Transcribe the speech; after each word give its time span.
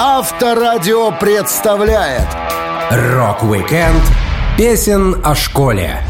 Авторадио 0.00 1.10
представляет 1.10 2.28
Рок-викенд 2.88 4.04
песен 4.56 5.20
о 5.24 5.34
школе. 5.34 6.04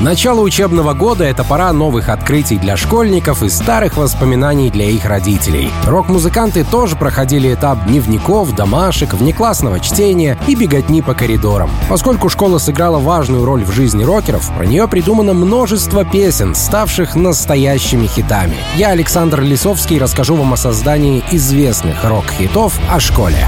Начало 0.00 0.40
учебного 0.40 0.94
года— 0.94 1.24
это 1.26 1.44
пора 1.44 1.70
новых 1.74 2.08
открытий 2.08 2.56
для 2.56 2.78
школьников 2.78 3.42
и 3.42 3.50
старых 3.50 3.98
воспоминаний 3.98 4.70
для 4.70 4.86
их 4.86 5.04
родителей. 5.04 5.70
Рок-музыканты 5.84 6.64
тоже 6.64 6.96
проходили 6.96 7.52
этап 7.52 7.84
дневников, 7.84 8.54
домашек, 8.54 9.12
внеклассного 9.12 9.78
чтения 9.78 10.38
и 10.46 10.54
беготни 10.54 11.02
по 11.02 11.12
коридорам. 11.12 11.68
Поскольку 11.90 12.30
школа 12.30 12.56
сыграла 12.56 12.98
важную 12.98 13.44
роль 13.44 13.62
в 13.62 13.72
жизни 13.72 14.02
рокеров, 14.02 14.50
про 14.56 14.64
нее 14.64 14.88
придумано 14.88 15.34
множество 15.34 16.02
песен, 16.06 16.54
ставших 16.54 17.14
настоящими 17.14 18.06
хитами. 18.06 18.56
Я, 18.76 18.92
Александр 18.92 19.42
Лисовский, 19.42 19.98
расскажу 19.98 20.34
вам 20.34 20.54
о 20.54 20.56
создании 20.56 21.22
известных 21.30 22.02
рок-хитов 22.04 22.72
о 22.90 23.00
школе. 23.00 23.46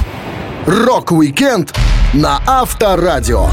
Рок-викенд 0.67 1.75
на 2.13 2.43
Авторадио. 2.47 3.49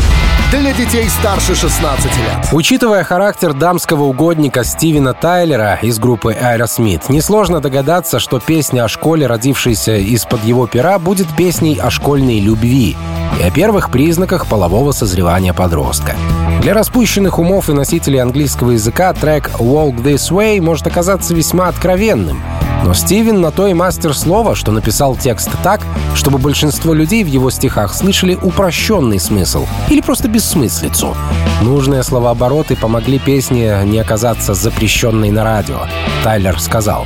Для 0.51 0.73
детей 0.73 1.07
старше 1.07 1.53
16 1.53 2.05
лет. 2.05 2.47
Учитывая 2.51 3.03
характер 3.03 3.53
дамского 3.53 4.05
угодника 4.05 4.63
Стивена 4.63 5.13
Тайлера 5.13 5.77
из 5.79 5.99
группы 5.99 6.33
Aerosmith, 6.33 7.03
несложно 7.09 7.61
догадаться, 7.61 8.17
что 8.17 8.39
песня 8.39 8.83
о 8.83 8.87
школе, 8.87 9.27
родившейся 9.27 9.97
из-под 9.97 10.43
его 10.43 10.65
пера, 10.65 10.97
будет 10.97 11.27
песней 11.37 11.77
о 11.79 11.91
школьной 11.91 12.39
любви 12.39 12.97
и 13.39 13.43
о 13.43 13.51
первых 13.51 13.91
признаках 13.91 14.47
полового 14.47 14.91
созревания 14.91 15.53
подростка. 15.53 16.15
Для 16.63 16.73
распущенных 16.73 17.37
умов 17.37 17.69
и 17.69 17.73
носителей 17.73 18.19
английского 18.19 18.71
языка 18.71 19.13
трек 19.13 19.51
«Walk 19.59 20.01
This 20.01 20.31
Way» 20.31 20.61
может 20.61 20.87
оказаться 20.87 21.35
весьма 21.35 21.67
откровенным— 21.67 22.41
но 22.83 22.93
Стивен 22.93 23.41
на 23.41 23.51
то 23.51 23.67
и 23.67 23.73
мастер 23.73 24.15
слова, 24.15 24.55
что 24.55 24.71
написал 24.71 25.15
текст 25.15 25.49
так, 25.63 25.81
чтобы 26.15 26.37
большинство 26.37 26.93
людей 26.93 27.23
в 27.23 27.27
его 27.27 27.49
стихах 27.49 27.93
слышали 27.93 28.35
упрощенный 28.41 29.19
смысл 29.19 29.65
или 29.89 30.01
просто 30.01 30.27
бессмыслицу. 30.27 31.15
Нужные 31.61 32.03
словообороты 32.03 32.75
помогли 32.75 33.19
песне 33.19 33.81
не 33.85 33.99
оказаться 33.99 34.53
запрещенной 34.53 35.31
на 35.31 35.43
радио. 35.43 35.81
Тайлер 36.23 36.59
сказал. 36.59 37.05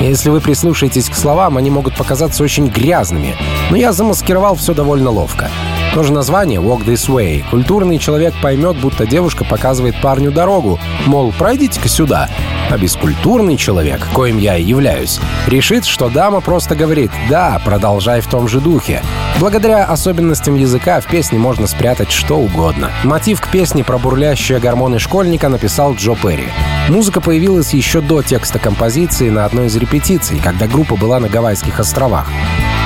Если 0.00 0.30
вы 0.30 0.40
прислушаетесь 0.40 1.08
к 1.08 1.14
словам, 1.14 1.56
они 1.56 1.70
могут 1.70 1.96
показаться 1.96 2.44
очень 2.44 2.68
грязными, 2.68 3.34
но 3.70 3.76
я 3.76 3.92
замаскировал 3.92 4.54
все 4.54 4.72
довольно 4.72 5.10
ловко. 5.10 5.50
Тоже 5.94 6.12
название 6.12 6.60
«Walk 6.60 6.84
This 6.84 7.08
Way». 7.08 7.44
Культурный 7.50 7.98
человек 7.98 8.34
поймет, 8.42 8.78
будто 8.78 9.06
девушка 9.06 9.44
показывает 9.44 10.00
парню 10.00 10.30
дорогу, 10.30 10.78
мол, 11.06 11.32
пройдите-ка 11.36 11.88
сюда. 11.88 12.28
А 12.70 12.76
бескультурный 12.76 13.56
человек, 13.56 14.06
коим 14.12 14.36
я 14.36 14.56
и 14.56 14.62
являюсь, 14.62 15.18
решит, 15.46 15.86
что 15.86 16.10
дама 16.10 16.40
просто 16.40 16.76
говорит 16.76 17.10
«да, 17.30 17.60
продолжай 17.64 18.20
в 18.20 18.26
том 18.26 18.46
же 18.46 18.60
духе». 18.60 19.02
Благодаря 19.40 19.84
особенностям 19.84 20.56
языка 20.56 21.00
в 21.00 21.06
песне 21.06 21.38
можно 21.38 21.66
спрятать 21.66 22.12
что 22.12 22.36
угодно. 22.36 22.90
Мотив 23.04 23.40
к 23.40 23.48
песне 23.48 23.82
про 23.82 23.96
бурлящие 23.98 24.58
гормоны 24.60 24.98
школьника 24.98 25.48
написал 25.48 25.94
Джо 25.94 26.14
Перри. 26.14 26.48
Музыка 26.88 27.20
появилась 27.20 27.72
еще 27.72 28.00
до 28.00 28.22
текста 28.22 28.58
композиции 28.58 29.30
на 29.30 29.44
одной 29.46 29.66
из 29.66 29.76
репетиций, 29.76 30.40
когда 30.42 30.66
группа 30.66 30.96
была 30.96 31.20
на 31.20 31.28
Гавайских 31.28 31.80
островах. 31.80 32.28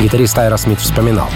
Гитарист 0.00 0.38
Айра 0.38 0.56
Смит 0.56 0.80
вспоминал. 0.80 1.28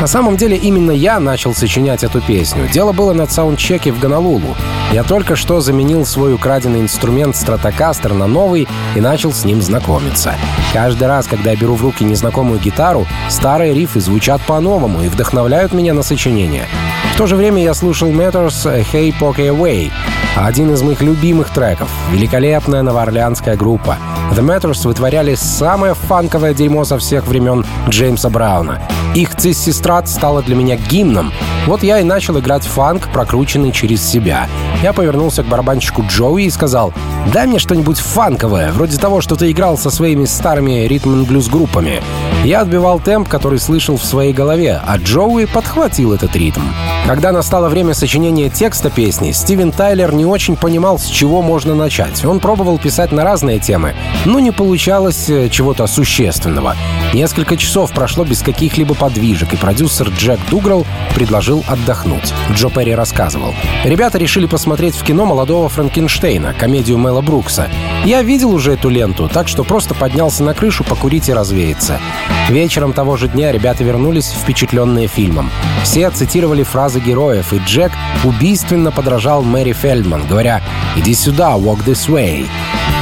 На 0.00 0.06
самом 0.06 0.36
деле 0.36 0.56
именно 0.56 0.90
я 0.90 1.11
начал 1.20 1.54
сочинять 1.54 2.04
эту 2.04 2.20
песню. 2.20 2.68
Дело 2.72 2.92
было 2.92 3.12
на 3.12 3.26
саундчеке 3.26 3.92
в 3.92 3.98
Гонолулу. 3.98 4.56
Я 4.92 5.02
только 5.02 5.36
что 5.36 5.60
заменил 5.60 6.04
свой 6.04 6.34
украденный 6.34 6.80
инструмент 6.80 7.34
Stratocaster 7.34 8.12
на 8.12 8.26
новый 8.26 8.68
и 8.94 9.00
начал 9.00 9.32
с 9.32 9.44
ним 9.44 9.62
знакомиться. 9.62 10.34
Каждый 10.72 11.08
раз, 11.08 11.26
когда 11.26 11.50
я 11.52 11.56
беру 11.56 11.74
в 11.74 11.82
руки 11.82 12.04
незнакомую 12.04 12.60
гитару, 12.60 13.06
старые 13.28 13.74
рифы 13.74 14.00
звучат 14.00 14.40
по-новому 14.42 15.02
и 15.02 15.08
вдохновляют 15.08 15.72
меня 15.72 15.94
на 15.94 16.02
сочинение. 16.02 16.66
В 17.14 17.18
то 17.18 17.26
же 17.26 17.36
время 17.36 17.62
я 17.62 17.74
слушал 17.74 18.10
Matters 18.10 18.86
«Hey 18.92 19.14
Poke 19.18 19.48
Away», 19.48 19.90
один 20.36 20.72
из 20.72 20.82
моих 20.82 21.02
любимых 21.02 21.50
треков— 21.50 21.90
великолепная 22.10 22.82
новоорлеанская 22.82 23.54
группа. 23.54 23.98
The 24.30 24.40
Matters 24.40 24.86
вытворяли 24.86 25.34
самое 25.34 25.94
фанковое 25.94 26.54
дерьмо 26.54 26.84
со 26.84 26.98
всех 26.98 27.26
времен 27.26 27.66
Джеймса 27.90 28.30
Брауна. 28.30 28.80
Их 29.14 29.36
«Циссистрат» 29.36 30.08
стала 30.08 30.42
для 30.42 30.56
меня 30.56 30.76
гимном. 30.76 31.32
Вот 31.66 31.82
я 31.82 32.00
и 32.00 32.02
начал 32.02 32.38
играть 32.38 32.64
фанк, 32.64 33.08
прокрученный 33.12 33.70
через 33.70 34.02
себя. 34.02 34.48
Я 34.82 34.94
повернулся 34.94 35.42
к 35.42 35.46
барабанщику 35.46 36.02
Джоуи 36.08 36.44
и 36.44 36.50
сказал, 36.50 36.94
«Дай 37.30 37.46
мне 37.46 37.58
что-нибудь 37.58 37.98
фанковое, 37.98 38.72
вроде 38.72 38.96
того, 38.96 39.20
что 39.20 39.36
ты 39.36 39.50
играл 39.50 39.76
со 39.76 39.90
своими 39.90 40.24
старыми 40.24 40.86
ритм-блюз-группами». 40.86 42.02
Я 42.44 42.62
отбивал 42.62 43.00
темп, 43.00 43.28
который 43.28 43.58
слышал 43.58 43.98
в 43.98 44.04
своей 44.04 44.32
голове, 44.32 44.80
а 44.84 44.96
Джоуи 44.96 45.44
подхватил 45.44 46.14
этот 46.14 46.34
ритм. 46.34 46.62
Когда 47.06 47.32
настало 47.32 47.68
время 47.68 47.92
сочинения 47.92 48.48
текста 48.48 48.88
песни, 48.88 49.32
Стивен 49.32 49.72
Тайлер 49.72 50.14
не 50.14 50.24
очень 50.24 50.56
понимал, 50.56 50.98
с 50.98 51.06
чего 51.06 51.42
можно 51.42 51.74
начать. 51.74 52.24
Он 52.24 52.40
пробовал 52.40 52.78
писать 52.78 53.12
на 53.12 53.24
разные 53.24 53.58
темы, 53.58 53.94
но 54.24 54.40
не 54.40 54.52
получалось 54.52 55.28
э, 55.28 55.50
чего-то 55.50 55.86
существенного. 55.86 56.74
Несколько 57.12 57.58
часов 57.58 57.92
прошло 57.92 58.24
без 58.24 58.40
каких-либо 58.40 58.94
подвижек, 58.94 59.52
и 59.52 59.56
продюсер 59.56 60.08
Джек 60.08 60.40
Дуграл 60.48 60.86
предложил 61.14 61.62
отдохнуть. 61.68 62.32
Джо 62.52 62.70
Перри 62.70 62.94
рассказывал. 62.94 63.54
Ребята 63.84 64.16
решили 64.16 64.46
посмотреть 64.46 64.94
в 64.94 65.04
кино 65.04 65.26
молодого 65.26 65.68
Франкенштейна, 65.68 66.54
комедию 66.54 66.96
Мэла 66.96 67.20
Брукса. 67.20 67.68
Я 68.06 68.22
видел 68.22 68.52
уже 68.52 68.72
эту 68.72 68.88
ленту, 68.88 69.28
так 69.28 69.46
что 69.46 69.62
просто 69.62 69.94
поднялся 69.94 70.42
на 70.42 70.54
крышу 70.54 70.84
покурить 70.84 71.28
и 71.28 71.34
развеяться. 71.34 72.00
Вечером 72.48 72.94
того 72.94 73.16
же 73.16 73.28
дня 73.28 73.52
ребята 73.52 73.84
вернулись 73.84 74.30
впечатленные 74.30 75.06
фильмом. 75.06 75.50
Все 75.84 76.10
цитировали 76.10 76.62
фразы 76.62 77.00
героев, 77.00 77.52
и 77.52 77.58
Джек 77.58 77.92
убийственно 78.24 78.90
подражал 78.90 79.42
Мэри 79.42 79.72
Фельдман, 79.72 80.26
говоря 80.26 80.62
«Иди 80.96 81.14
сюда, 81.14 81.56
walk 81.56 81.84
this 81.84 82.08
way». 82.08 82.46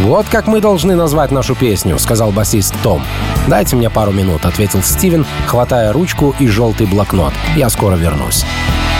«Вот 0.00 0.26
как 0.30 0.46
мы 0.46 0.60
должны 0.60 0.94
назвать 0.94 1.30
нашу 1.30 1.54
песню»,— 1.54 1.98
сказал 2.00 2.30
басист 2.30 2.74
Том. 2.82 3.02
«Дайте 3.48 3.76
мне 3.76 3.90
пару 3.90 4.12
минут»,— 4.12 4.44
ответил 4.46 4.82
Стивен, 4.82 5.26
хватая 5.46 5.92
ручку 5.92 6.34
и 6.38 6.46
желтый 6.46 6.86
блокнот. 6.86 7.32
«Я 7.56 7.68
скоро 7.68 7.96
вернусь». 7.96 8.44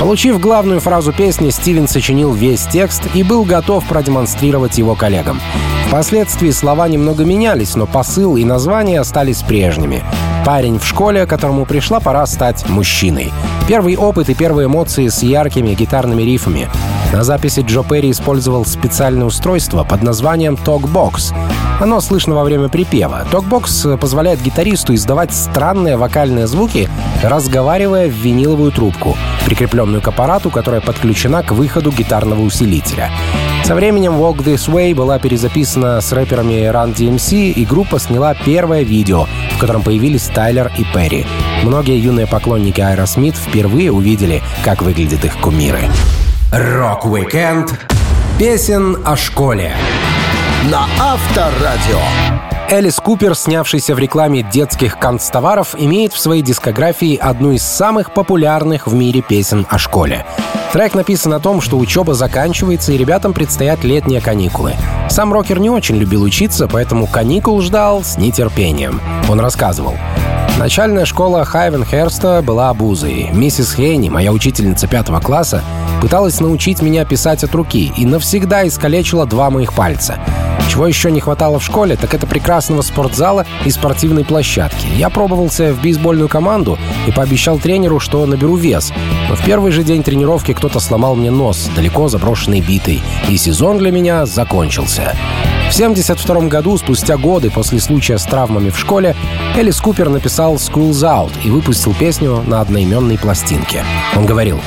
Получив 0.01 0.41
главную 0.41 0.81
фразу 0.81 1.13
песни, 1.13 1.51
Стивен 1.51 1.87
сочинил 1.87 2.33
весь 2.33 2.63
текст 2.63 3.03
и 3.13 3.23
был 3.23 3.45
готов 3.45 3.85
продемонстрировать 3.87 4.79
его 4.79 4.95
коллегам. 4.95 5.41
Впоследствии 5.89 6.51
слова 6.51 6.89
немного 6.89 7.25
менялись, 7.25 7.77
но 7.77 7.87
посыл 7.87 8.37
и 8.37 8.45
название 8.45 9.01
остались 9.01 9.43
прежними. 9.43 10.03
Парень 10.47 10.79
в 10.79 10.87
школе, 10.87 11.27
которому 11.27 11.67
пришла 11.67 12.01
пора 12.01 12.25
стать 12.27 12.67
мужчиной. 12.69 13.31
Первый 13.69 13.97
опыт 13.97 14.31
и 14.31 14.35
первые 14.35 14.67
эмоции 14.67 15.09
с 15.09 15.23
яркими 15.23 15.75
гитарными 15.75 16.23
рифами. 16.23 16.71
На 17.13 17.25
записи 17.25 17.61
Джо 17.67 17.83
Перри 17.83 18.13
использовал 18.13 18.65
специальное 18.65 19.27
устройство 19.27 19.83
под 19.83 20.03
названием 20.03 20.55
TalkBox. 20.55 21.35
Оно 21.81 22.01
слышно 22.01 22.37
во 22.37 22.45
время 22.45 22.69
припева. 22.69 23.27
Talk 23.33 23.70
box 23.70 23.99
позволяет 23.99 24.41
гитаристу 24.41 24.95
издавать 24.95 25.35
странные 25.35 25.97
вокальные 25.97 26.47
звуки, 26.47 26.89
разговаривая 27.23 28.09
в 28.09 28.13
виниловую 28.13 28.71
трубку, 28.71 29.17
прикрепленную 29.45 30.01
к 30.01 30.07
аппарату, 30.09 30.51
которая 30.51 30.81
подключена 30.81 31.43
к 31.43 31.51
выходу 31.51 31.91
гитарного 31.91 32.43
усилителя. 32.43 33.11
Со 33.65 33.75
временем 33.75 34.13
Walk 34.13 34.45
This 34.45 34.69
Way 34.73 34.95
была 34.95 35.19
перезаписана 35.19 36.01
с 36.01 36.13
рэперами 36.13 36.71
Run 36.71 36.95
DMC, 36.95 37.51
и 37.51 37.65
группа 37.65 37.99
сняла 37.99 38.35
первое 38.35 38.83
видео, 38.83 39.27
в 39.57 39.59
котором 39.59 39.83
появились 39.83 40.27
Тайлер 40.27 40.71
и 40.79 40.85
Перри. 40.95 41.27
Многие 41.65 41.99
юные 41.99 42.29
поклонники 42.29 42.81
Аэросмит 42.81 43.35
впервые 43.37 43.91
увидели, 43.91 44.43
как 44.65 44.83
выглядят 44.83 45.25
их 45.25 45.37
кумиры. 45.39 45.89
Рок-викенд 46.53 47.79
песен 48.37 48.97
о 49.07 49.15
школе 49.15 49.73
на 50.69 50.89
Авторадио. 50.99 52.01
Элис 52.69 52.97
Купер, 52.97 53.37
снявшийся 53.37 53.95
в 53.95 54.01
рекламе 54.01 54.43
детских 54.43 54.99
канцтоваров, 54.99 55.77
имеет 55.79 56.13
в 56.13 56.19
своей 56.19 56.43
дискографии 56.43 57.15
одну 57.15 57.53
из 57.53 57.63
самых 57.63 58.13
популярных 58.13 58.89
в 58.89 58.95
мире 58.95 59.23
песен 59.23 59.65
о 59.71 59.79
школе. 59.79 60.27
Трек 60.73 60.95
написан 60.95 61.35
о 61.35 61.39
том, 61.39 61.61
что 61.61 61.79
учеба 61.79 62.15
заканчивается 62.15 62.91
и 62.91 62.97
ребятам 62.97 63.33
предстоят 63.33 63.85
летние 63.85 64.21
каникулы. 64.21 64.75
Сам 65.09 65.33
рокер 65.33 65.61
не 65.61 65.71
очень 65.71 65.99
любил 65.99 66.25
учиться, 66.25 66.67
поэтому 66.67 67.07
каникул 67.07 67.61
ждал 67.61 68.03
с 68.03 68.19
нетерпением. 68.19 69.01
Он 69.29 69.39
рассказывал. 69.39 69.95
Начальная 70.61 71.07
школа 71.07 71.47
Хайвенхерста 71.47 72.43
была 72.43 72.69
обузой. 72.69 73.31
Миссис 73.33 73.73
Хейни, 73.73 74.11
моя 74.11 74.31
учительница 74.31 74.87
пятого 74.87 75.19
класса, 75.19 75.65
пыталась 76.03 76.39
научить 76.39 76.83
меня 76.83 77.07
писать 77.07 77.43
от 77.43 77.55
руки 77.55 77.91
и 77.97 78.05
навсегда 78.05 78.69
искалечила 78.69 79.25
два 79.25 79.49
моих 79.49 79.73
пальца. 79.73 80.19
Чего 80.71 80.87
еще 80.87 81.11
не 81.11 81.19
хватало 81.19 81.59
в 81.59 81.65
школе, 81.65 81.97
так 81.97 82.15
это 82.15 82.29
прекрасного 82.29 82.83
спортзала 82.83 83.45
и 83.65 83.71
спортивной 83.73 84.25
площадки. 84.25 84.87
Я 84.95 85.11
пробовался 85.11 85.75
в 85.75 85.83
бейсбольную 85.83 86.29
команду 86.29 86.79
и 87.09 87.11
пообещал 87.11 87.59
тренеру, 87.59 87.99
что 87.99 88.25
наберу 88.25 88.55
вес. 88.55 88.93
Но 89.29 89.35
в 89.35 89.45
первый 89.45 89.73
же 89.73 89.83
день 89.83 90.05
тренировки 90.05 90.53
кто-то 90.53 90.79
сломал 90.79 91.17
мне 91.17 91.33
нос, 91.33 91.69
далеко 91.75 92.07
заброшенной 92.07 92.61
битой, 92.61 93.03
и 93.29 93.37
сезон 93.37 93.79
для 93.79 93.91
меня 93.91 94.27
закончился. 94.27 95.17
В 95.71 95.75
1972 95.75 96.49
году, 96.49 96.79
спустя 96.79 97.17
годы 97.17 97.51
после 97.51 97.81
случая 97.81 98.19
с 98.19 98.23
травмами 98.23 98.71
в 98.71 98.79
школе, 98.79 99.17
Элис 99.57 99.81
Купер 99.81 100.09
написал 100.09 100.55
«School's 100.55 101.03
Out» 101.03 101.33
и 101.43 101.51
выпустил 101.51 101.95
песню 101.95 102.45
на 102.47 102.61
одноименной 102.61 103.19
пластинке. 103.19 103.83
Он 104.17 104.25
говорил, 104.25 104.61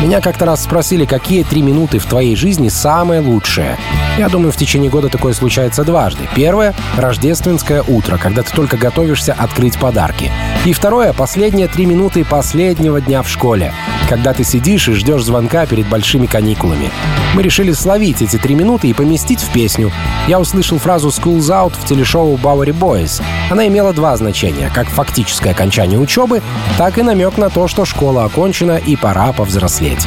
меня 0.00 0.20
как-то 0.22 0.46
раз 0.46 0.64
спросили, 0.64 1.04
какие 1.04 1.42
три 1.42 1.60
минуты 1.60 1.98
в 1.98 2.06
твоей 2.06 2.34
жизни 2.34 2.68
самые 2.68 3.20
лучшие. 3.20 3.76
Я 4.16 4.28
думаю, 4.28 4.50
в 4.50 4.56
течение 4.56 4.90
года 4.90 5.08
такое 5.08 5.34
случается 5.34 5.84
дважды. 5.84 6.26
Первое— 6.34 6.74
рождественское 6.96 7.82
утро, 7.82 8.16
когда 8.16 8.42
ты 8.42 8.50
только 8.54 8.78
готовишься 8.78 9.34
открыть 9.34 9.78
подарки. 9.78 10.32
И 10.64 10.72
второе— 10.72 11.12
последние 11.14 11.68
три 11.68 11.84
минуты 11.84 12.24
последнего 12.24 13.00
дня 13.00 13.22
в 13.22 13.28
школе, 13.28 13.74
когда 14.10 14.32
ты 14.32 14.42
сидишь 14.42 14.88
и 14.88 14.92
ждешь 14.92 15.22
звонка 15.22 15.66
перед 15.66 15.86
большими 15.86 16.26
каникулами. 16.26 16.90
Мы 17.36 17.42
решили 17.44 17.70
словить 17.70 18.20
эти 18.20 18.38
три 18.38 18.56
минуты 18.56 18.88
и 18.88 18.92
поместить 18.92 19.40
в 19.40 19.52
песню. 19.52 19.92
Я 20.26 20.40
услышал 20.40 20.78
фразу 20.78 21.10
«School's 21.10 21.48
Out» 21.48 21.74
в 21.80 21.86
телешоу 21.86 22.36
«Bowery 22.36 22.76
Boys». 22.76 23.22
Она 23.50 23.68
имела 23.68 23.92
два 23.92 24.16
значения— 24.16 24.68
как 24.74 24.88
фактическое 24.88 25.52
окончание 25.52 26.00
учебы, 26.00 26.42
так 26.76 26.98
и 26.98 27.02
намек 27.02 27.38
на 27.38 27.50
то, 27.50 27.68
что 27.68 27.84
школа 27.84 28.24
окончена 28.24 28.78
и 28.78 28.96
пора 28.96 29.32
повзрослеть. 29.32 30.04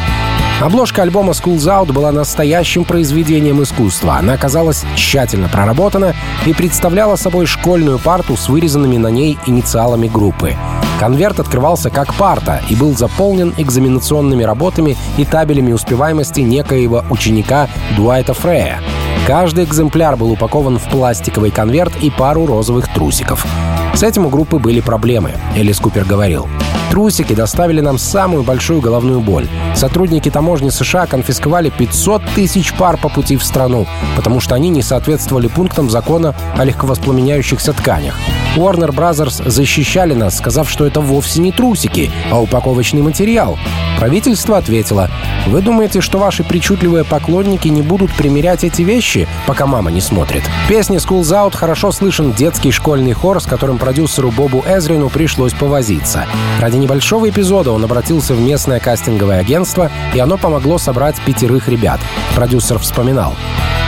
Обложка 0.61 1.01
альбома 1.01 1.33
School's 1.33 1.67
Out 1.67 1.91
была 1.91 2.11
настоящим 2.11 2.85
произведением 2.85 3.61
искусства. 3.61 4.17
Она 4.17 4.33
оказалась 4.33 4.83
тщательно 4.95 5.49
проработана 5.49 6.13
и 6.45 6.53
представляла 6.53 7.15
собой 7.15 7.45
школьную 7.45 7.99
парту 7.99 8.37
с 8.37 8.47
вырезанными 8.47 8.97
на 8.97 9.07
ней 9.07 9.37
инициалами 9.45 10.07
группы. 10.07 10.55
Конверт 10.99 11.39
открывался 11.39 11.89
как 11.89 12.13
парта 12.13 12.61
и 12.69 12.75
был 12.75 12.95
заполнен 12.95 13.53
экзаменационными 13.57 14.43
работами 14.43 14.95
и 15.17 15.25
табелями 15.25 15.73
успеваемости 15.73 16.41
некоего 16.41 17.03
ученика 17.09 17.67
Дуайта 17.97 18.33
Фрея. 18.33 18.79
Каждый 19.25 19.63
экземпляр 19.63 20.17
был 20.17 20.31
упакован 20.31 20.77
в 20.77 20.89
пластиковый 20.89 21.49
конверт 21.49 21.93
и 22.01 22.09
пару 22.09 22.45
розовых 22.45 22.93
трусиков. 22.93 23.45
С 23.93 24.03
этим 24.03 24.25
у 24.25 24.29
группы 24.29 24.57
были 24.57 24.81
проблемы, 24.81 25.31
Элис 25.55 25.79
Купер 25.79 26.03
говорил. 26.03 26.49
Трусики 26.93 27.33
доставили 27.33 27.79
нам 27.79 27.97
самую 27.97 28.43
большую 28.43 28.81
головную 28.81 29.21
боль. 29.21 29.47
Сотрудники 29.75 30.29
таможни 30.29 30.69
США 30.69 31.07
конфисковали 31.07 31.69
500 31.69 32.21
тысяч 32.35 32.73
пар 32.73 32.97
по 32.97 33.09
пути 33.09 33.37
в 33.37 33.43
страну, 33.43 33.87
потому 34.15 34.39
что 34.39 34.55
они 34.55 34.69
не 34.69 34.83
соответствовали 34.83 35.47
пунктам 35.47 35.89
закона 35.89 36.35
о 36.55 36.65
легковоспламеняющихся 36.65 37.73
тканях. 37.73 38.15
Warner 38.55 38.91
Brothers 38.91 39.49
защищали 39.49 40.13
нас, 40.13 40.37
сказав, 40.37 40.69
что 40.69 40.85
это 40.85 41.01
вовсе 41.01 41.41
не 41.41 41.51
трусики, 41.51 42.11
а 42.29 42.39
упаковочный 42.39 43.01
материал. 43.01 43.57
Правительство 43.97 44.57
ответило, 44.57 45.09
«Вы 45.47 45.61
думаете, 45.61 46.01
что 46.01 46.19
ваши 46.19 46.43
причудливые 46.43 47.03
поклонники 47.03 47.69
не 47.69 47.81
будут 47.81 48.11
примерять 48.13 48.63
эти 48.63 48.83
вещи, 48.83 49.12
пока 49.47 49.65
мама 49.65 49.91
не 49.91 50.01
смотрит?» 50.01 50.43
В 50.65 50.67
песне 50.67 50.97
«School's 50.97 51.31
Out» 51.31 51.55
хорошо 51.55 51.91
слышен 51.91 52.33
детский 52.33 52.71
школьный 52.71 53.13
хор, 53.13 53.41
с 53.41 53.45
которым 53.45 53.77
продюсеру 53.77 54.31
Бобу 54.31 54.63
Эзрину 54.67 55.09
пришлось 55.09 55.53
повозиться. 55.53 56.25
Ради 56.59 56.77
небольшого 56.77 57.29
эпизода 57.29 57.71
он 57.71 57.83
обратился 57.83 58.33
в 58.33 58.41
местное 58.41 58.79
кастинговое 58.79 59.39
агентство, 59.39 59.91
и 60.13 60.19
оно 60.19 60.37
помогло 60.37 60.77
собрать 60.77 61.15
пятерых 61.25 61.67
ребят. 61.67 61.99
Продюсер 62.35 62.79
вспоминал. 62.79 63.35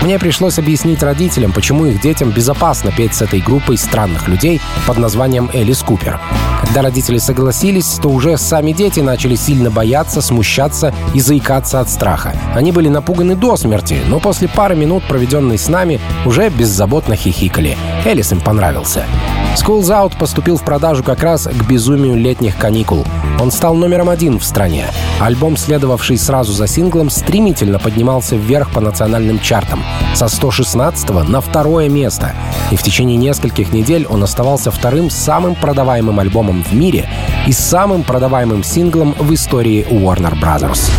Мне 0.01 0.19
пришлось 0.19 0.59
объяснить 0.59 1.01
родителям, 1.01 1.51
почему 1.51 1.85
их 1.85 2.01
детям 2.01 2.31
безопасно 2.31 2.91
петь 2.91 3.15
с 3.15 3.21
этой 3.21 3.39
группой 3.39 3.77
странных 3.77 4.27
людей 4.27 4.61
под 4.85 4.97
названием 4.97 5.49
Элис 5.53 5.81
Купер. 5.81 6.19
Когда 6.61 6.81
родители 6.81 7.17
согласились, 7.17 7.99
то 8.01 8.09
уже 8.09 8.37
сами 8.37 8.71
дети 8.71 8.99
начали 8.99 9.35
сильно 9.35 9.71
бояться, 9.71 10.21
смущаться 10.21 10.93
и 11.13 11.19
заикаться 11.19 11.79
от 11.79 11.89
страха. 11.89 12.33
Они 12.53 12.71
были 12.71 12.87
напуганы 12.87 13.35
до 13.35 13.57
смерти, 13.57 13.99
но 14.07 14.19
после 14.19 14.47
пары 14.47 14.75
минут, 14.75 15.03
проведенной 15.07 15.57
с 15.57 15.67
нами, 15.67 15.99
уже 16.25 16.49
беззаботно 16.49 17.15
хихикали. 17.15 17.77
Элис 18.05 18.31
им 18.31 18.41
понравился. 18.41 19.05
School's 19.55 19.89
Out 19.89 20.17
поступил 20.17 20.57
в 20.57 20.63
продажу 20.63 21.01
как 21.01 21.23
раз 21.23 21.45
к 21.45 21.67
безумию 21.67 22.15
летних 22.15 22.57
каникул. 22.57 23.05
Он 23.39 23.51
стал 23.51 23.75
номером 23.75 24.09
один 24.09 24.37
в 24.37 24.43
стране. 24.43 24.85
Альбом, 25.19 25.55
следовавший 25.55 26.17
сразу 26.17 26.51
за 26.51 26.67
синглом, 26.67 27.09
стремительно 27.09 27.79
поднимался 27.79 28.35
вверх 28.35 28.71
по 28.71 28.81
национальным 28.81 29.39
чартам. 29.39 29.83
Со 30.13 30.27
116 30.27 31.09
на 31.27 31.41
второе 31.41 31.89
место. 31.89 32.33
И 32.71 32.75
в 32.75 32.83
течение 32.83 33.17
нескольких 33.17 33.71
недель 33.71 34.05
он 34.07 34.23
оставался 34.23 34.71
вторым 34.71 35.09
самым 35.09 35.55
продаваемым 35.55 36.19
альбомом 36.19 36.63
в 36.63 36.73
мире 36.73 37.09
и 37.47 37.53
самым 37.53 38.03
продаваемым 38.03 38.63
синглом 38.63 39.15
в 39.17 39.33
истории 39.33 39.87
Warner 39.89 40.39
Brothers. 40.39 40.91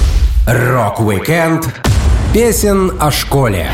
Рок-викенд 0.47 1.69
песен 2.33 2.93
о 3.01 3.11
школе 3.11 3.69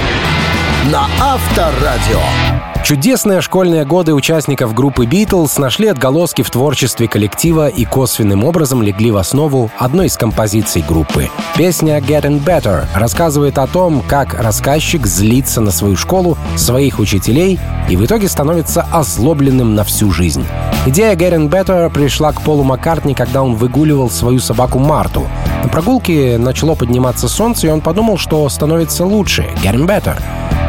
на 0.90 1.06
Авторадио. 1.20 2.72
Чудесные 2.84 3.40
школьные 3.40 3.84
годы 3.84 4.12
участников 4.12 4.75
группы 4.75 5.05
Beatles 5.05 5.61
нашли 5.61 5.87
отголоски 5.87 6.43
в 6.43 6.50
творчестве 6.50 7.06
коллектива 7.06 7.69
и 7.69 7.84
косвенным 7.84 8.43
образом 8.43 8.82
легли 8.82 9.12
в 9.12 9.19
основу 9.19 9.70
одной 9.79 10.06
из 10.06 10.17
композиций 10.17 10.82
группы. 10.87 11.31
Песня 11.56 11.99
«Getting 11.99 12.44
Better» 12.44 12.87
рассказывает 12.93 13.58
о 13.58 13.69
том, 13.69 14.02
как 14.08 14.34
рассказчик 14.34 15.06
злится 15.06 15.61
на 15.61 15.70
свою 15.70 15.94
школу, 15.94 16.37
своих 16.56 16.99
учителей 16.99 17.61
и 17.88 17.94
в 17.94 18.05
итоге 18.05 18.29
становится 18.29 18.85
озлобленным 18.90 19.76
на 19.76 19.85
всю 19.85 20.11
жизнь. 20.11 20.44
Идея 20.85 21.14
«Getting 21.14 21.49
Better» 21.49 21.88
пришла 21.88 22.32
к 22.32 22.43
Полу 22.43 22.64
Маккартни, 22.64 23.14
когда 23.14 23.44
он 23.44 23.55
выгуливал 23.55 24.11
свою 24.11 24.40
собаку 24.40 24.81
Марту. 24.81 25.28
На 25.62 25.69
прогулке 25.69 26.38
начало 26.38 26.75
подниматься 26.75 27.29
солнце, 27.29 27.69
и 27.69 27.70
он 27.70 27.81
подумал, 27.81 28.19
что 28.19 28.49
становится 28.49 29.05
лучше. 29.05 29.49
«Getting 29.62 29.87
Better». 29.87 30.20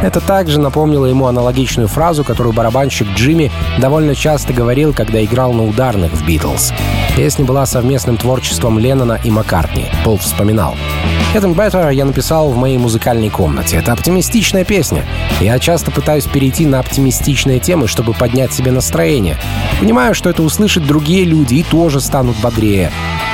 Это 0.03 0.19
также 0.19 0.59
напомнило 0.59 1.05
ему 1.05 1.27
аналогичную 1.27 1.87
фразу, 1.87 2.23
которую 2.23 2.53
барабанщик 2.53 3.07
Джимми 3.15 3.51
довольно 3.79 4.15
часто 4.15 4.53
говорил, 4.53 4.93
когда 4.93 5.23
играл 5.23 5.53
на 5.53 5.63
ударных 5.63 6.11
в 6.11 6.25
«Битлз». 6.25 6.73
Песня 7.15 7.45
была 7.45 7.65
совместным 7.65 8.17
творчеством 8.17 8.77
Леннона 8.77 9.19
и 9.23 9.31
Маккартни. 9.31 9.85
Пол 10.03 10.17
вспоминал. 10.17 10.75
«Getting 11.33 11.55
Better» 11.55 11.91
я 11.91 12.05
написал 12.05 12.51
в 12.51 12.57
моей 12.57 12.77
музыкальной 12.77 13.31
комнате. 13.31 13.77
Это 13.77 13.91
оптимистичная 13.91 14.63
песня. 14.63 15.03
Я 15.41 15.57
часто 15.57 15.89
пытаюсь 15.89 16.25
перейти 16.25 16.67
на 16.67 16.79
оптимистичные 16.79 17.59
темы, 17.59 17.87
чтобы 17.87 18.13
поднять 18.13 18.53
себе 18.53 18.71
настроение. 18.71 19.37
Понимаю, 19.79 20.13
что 20.13 20.29
это 20.29 20.43
услышат 20.43 20.85
другие 20.85 21.25
люди 21.25 21.55
и 21.55 21.63
тоже 21.63 22.01
станут 22.01 22.37
бодрее. 22.37 22.91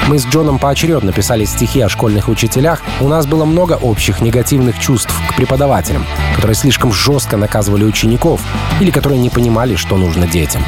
Мы 0.08 0.18
с 0.18 0.26
Джоном 0.26 0.60
поочередно 0.60 1.12
писали 1.12 1.44
стихи 1.44 1.82
о 1.82 1.90
школьных 1.90 2.30
учителях. 2.30 2.82
У 3.02 3.10
нас 3.10 3.28
было 3.28 3.44
много 3.44 3.74
общих 3.74 4.22
негативных 4.22 4.80
чувств 4.80 5.14
к 5.30 5.36
преподавателям, 5.36 6.06
которые 6.36 6.56
слишком 6.56 6.94
жестко 6.94 7.36
наказывали 7.36 7.84
учеников 7.84 8.40
или 8.80 8.92
которые 8.92 9.20
не 9.20 9.30
понимали, 9.30 9.76
что 9.76 9.98
нужно 9.98 10.26
детям. 10.26 10.64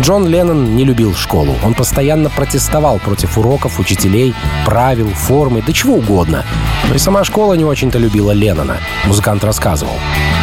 Джон 0.00 0.26
Леннон 0.26 0.76
не 0.76 0.84
любил 0.84 1.14
школу. 1.14 1.54
Он 1.62 1.74
постоянно 1.74 2.30
протестовал 2.30 2.98
против 2.98 3.36
уроков, 3.36 3.78
учителей, 3.78 4.34
правил, 4.64 5.08
формы, 5.08 5.62
да 5.62 5.72
чего 5.74 5.96
угодно. 5.96 6.44
Но 6.88 6.94
и 6.94 6.98
сама 6.98 7.22
школа 7.22 7.52
не 7.52 7.66
очень-то 7.66 7.98
любила 7.98 8.30
Леннона, 8.30 8.78
музыкант 9.04 9.44
рассказывал. 9.44 9.92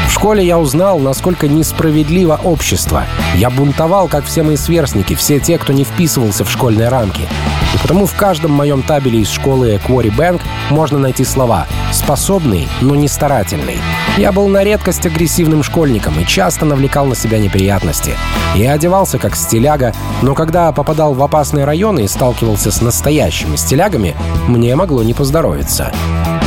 В 0.08 0.12
школе 0.12 0.46
я 0.46 0.60
узнал, 0.60 1.00
насколько 1.00 1.48
несправедливо 1.48 2.40
общество. 2.44 3.06
Я 3.36 3.50
бунтовал, 3.50 4.08
как 4.08 4.26
все 4.26 4.44
мои 4.44 4.58
сверстники, 4.58 5.16
все 5.16 5.40
те, 5.40 5.58
кто 5.58 5.74
не 5.74 5.84
вписывался 5.84 6.46
в 6.46 6.52
школьные 6.52 6.90
рамки. 6.90 7.28
И 7.74 7.78
потому 7.80 8.06
в 8.06 8.14
каждом 8.14 8.52
моем 8.52 8.84
табеле 8.84 9.22
из 9.22 9.30
школы 9.30 9.82
Quarry 9.88 10.16
Bank 10.16 10.42
можно 10.70 11.00
найти 11.00 11.26
слова 11.26 11.66
«способный, 11.98 12.68
но 12.82 12.96
не 12.96 13.08
старательный». 13.08 13.77
Я 14.18 14.32
был 14.32 14.48
на 14.48 14.63
редкость 14.63 15.06
агрессивным 15.06 15.63
школьником 15.63 16.20
и 16.20 16.25
часто 16.25 16.66
навлекал 16.66 17.06
на 17.06 17.16
себя 17.16 17.39
неприятности. 17.39 18.16
Я 18.56 18.74
одевался 18.74 19.20
как 19.20 19.36
стиляга, 19.36 19.94
но 20.22 20.34
когда 20.34 20.72
попадал 20.72 21.13
в 21.13 21.22
опасные 21.22 21.66
районы 21.66 22.06
и 22.06 22.08
сталкивался 22.08 22.72
с 22.72 22.82
настоящими 22.82 23.56
стилягами, 23.56 24.16
мне 24.48 24.75
могло 24.75 25.04
не 25.04 25.13
поздоровиться. 25.13 25.92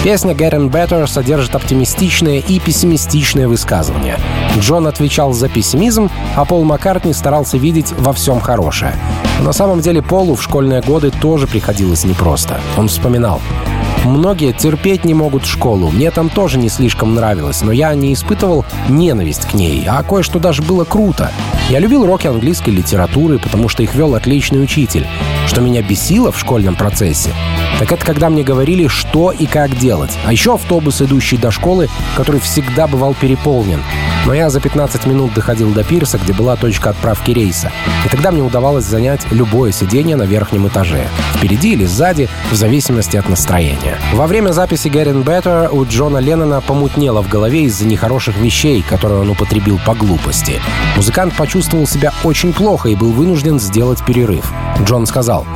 Песня 0.03 0.33
«Getting 0.33 0.71
Better» 0.71 1.07
содержит 1.07 1.55
оптимистичные 1.55 2.41
и 2.41 2.59
пессимистичные 2.59 3.47
высказывания. 3.47 4.19
Джон 4.59 4.87
отвечал 4.87 5.35
за 5.35 5.51
пессимизм, 5.51 6.11
а 6.37 6.47
Пол 6.47 6.65
Маккартни 6.65 7.13
старался 7.13 7.59
видеть 7.59 7.93
во 7.99 8.15
всем 8.15 8.41
хорошее. 8.41 8.95
На 9.41 9.53
самом 9.53 9.81
деле 9.81 10.01
Полу 10.01 10.37
в 10.37 10.43
школьные 10.43 10.81
годы 10.81 11.11
тоже 11.11 11.47
приходилось 11.47 12.05
непросто. 12.05 12.61
Он 12.79 12.89
вспоминал. 12.89 13.41
Многие 14.05 14.53
терпеть 14.53 15.05
не 15.05 15.15
могут 15.15 15.45
школу. 15.45 15.91
Мне 15.91 16.11
там 16.11 16.31
тоже 16.31 16.59
не 16.59 16.69
слишком 16.69 17.15
нравилось, 17.15 17.63
но 17.63 17.71
я 17.71 17.95
не 17.95 18.15
испытывал 18.15 18.65
ненависть 18.89 19.47
к 19.47 19.55
ней, 19.55 19.85
а 19.87 20.03
кое-что 20.03 20.39
даже 20.39 20.63
было 20.63 20.85
круто. 20.85 21.31
Я 21.69 21.79
любил 21.79 22.03
уроки 22.03 22.27
английской 22.27 22.71
литературы, 22.71 23.39
потому 23.39 23.69
что 23.69 23.83
их 23.83 23.95
вел 23.95 24.15
отличный 24.15 24.63
учитель. 24.63 25.07
Что 25.47 25.61
меня 25.61 25.83
бесило 25.83 26.33
в 26.33 26.39
школьном 26.39 26.75
процессе, 26.75 27.31
так 27.79 27.93
это 27.93 28.05
когда 28.05 28.29
мне 28.29 28.43
говорили, 28.43 28.89
что 28.89 29.31
и 29.31 29.47
как 29.47 29.79
делать. 29.79 30.11
А 30.27 30.33
еще 30.33 30.55
автобус, 30.55 31.01
идущий 31.01 31.37
до 31.37 31.51
школы, 31.51 31.89
который 32.17 32.41
всегда 32.41 32.87
бывал 32.87 33.15
переполнен. 33.15 33.83
Но 34.27 34.35
я 34.35 34.51
за 34.51 34.61
15 34.61 35.07
минут 35.07 35.33
доходил 35.35 35.71
до 35.73 35.85
пирса, 35.85 36.19
где 36.19 36.33
была 36.33 36.57
точка 36.57 36.91
отправки 36.91 37.31
рейса. 37.31 37.71
И 38.05 38.09
тогда 38.09 38.33
мне 38.33 38.43
удавалось 38.43 38.85
занять 38.85 39.21
любое 39.31 39.73
сиденье 39.73 40.17
на 40.17 40.25
верхнем 40.25 40.69
этаже. 40.69 41.07
Впереди 41.35 41.73
или 41.73 41.85
сзади, 41.85 42.29
в 42.51 42.55
зависимости 42.55 43.17
от 43.17 43.29
настроения. 43.29 43.70
Во 44.15 44.27
время 44.27 44.53
записи 44.53 44.89
«Getting 44.89 45.25
Better» 45.25 45.69
у 45.71 45.85
Джона 45.85 46.19
Леннона 46.19 46.61
помутнело 46.61 47.23
в 47.23 47.29
голове 47.29 47.63
из-за 47.63 47.87
нехороших 47.87 48.37
вещей, 48.37 48.83
которые 48.83 49.21
он 49.21 49.31
употребил 49.31 49.79
по 49.87 49.95
глупости. 49.95 50.61
Музыкант 50.97 51.37
почувствовал 51.37 51.87
себя 51.87 52.13
очень 52.25 52.53
плохо 52.53 52.89
и 52.89 52.97
был 52.97 53.13
вынужден 53.13 53.61
сделать 53.61 54.05
перерыв. 54.05 54.53
Джон 54.85 55.07
сказал, 55.07 55.47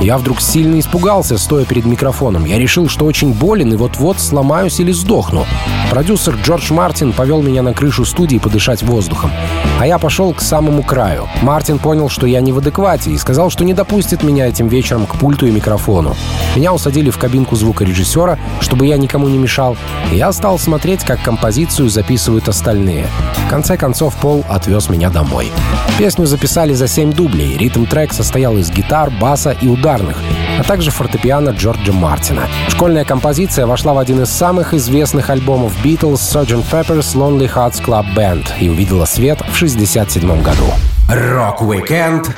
я 0.00 0.16
вдруг 0.16 0.40
сильно 0.40 0.78
испугался, 0.78 1.38
стоя 1.38 1.64
перед 1.64 1.84
микрофоном. 1.84 2.44
Я 2.44 2.58
решил, 2.58 2.88
что 2.88 3.04
очень 3.04 3.32
болен 3.32 3.72
и 3.72 3.76
вот-вот 3.76 4.20
сломаюсь 4.20 4.78
или 4.78 4.92
сдохну. 4.92 5.44
Продюсер 5.90 6.36
Джордж 6.44 6.72
Мартин 6.72 7.12
повел 7.12 7.42
меня 7.42 7.62
на 7.62 7.74
крышу 7.74 8.04
студии 8.04 8.38
подышать 8.38 8.84
воздухом. 8.84 9.32
А 9.80 9.86
я 9.86 9.98
пошел 9.98 10.32
к 10.32 10.40
самому 10.40 10.84
краю. 10.84 11.28
Мартин 11.42 11.80
понял, 11.80 12.08
что 12.08 12.26
я 12.26 12.40
не 12.40 12.52
в 12.52 12.58
адеквате 12.58 13.10
и 13.10 13.18
сказал, 13.18 13.50
что 13.50 13.64
не 13.64 13.74
допустит 13.74 14.22
меня 14.22 14.46
этим 14.46 14.68
вечером 14.68 15.06
к 15.06 15.16
пульту 15.16 15.46
и 15.46 15.50
микрофону. 15.50 16.14
Меня 16.54 16.72
усадили 16.72 17.10
в 17.10 17.18
кабинку 17.18 17.56
звукорежиссера, 17.56 18.38
чтобы 18.60 18.86
я 18.86 18.98
никому 18.98 19.28
не 19.28 19.38
мешал. 19.38 19.76
И 20.12 20.16
я 20.16 20.30
стал 20.32 20.60
смотреть, 20.60 21.02
как 21.02 21.22
композицию 21.22 21.88
записывают 21.88 22.48
остальные. 22.48 23.08
В 23.46 23.50
конце 23.50 23.76
концов, 23.76 24.14
Пол 24.16 24.44
отвез 24.48 24.88
меня 24.88 25.10
домой. 25.10 25.50
Песню 25.98 26.26
записали 26.26 26.74
за 26.74 26.86
семь 26.86 27.12
дублей. 27.12 27.56
Ритм-трек 27.56 28.12
состоял 28.12 28.56
из 28.56 28.70
гитар, 28.70 29.10
баса 29.10 29.50
и 29.50 29.66
ударов 29.66 29.87
ударных, 29.88 30.16
а 30.58 30.62
также 30.64 30.90
фортепиано 30.90 31.50
Джорджа 31.50 31.92
Мартина. 31.92 32.42
Школьная 32.68 33.04
композиция 33.04 33.66
вошла 33.66 33.94
в 33.94 33.98
один 33.98 34.22
из 34.22 34.28
самых 34.28 34.74
известных 34.74 35.30
альбомов 35.30 35.72
Beatles 35.82 36.16
Sgt. 36.16 36.64
Pepper's 36.70 37.14
Lonely 37.14 37.50
Hearts 37.50 37.82
Club 37.82 38.04
Band 38.14 38.46
и 38.60 38.68
увидела 38.68 39.06
свет 39.06 39.38
в 39.38 39.56
1967 39.56 40.42
году. 40.42 40.64
Рок-викенд 41.08 42.36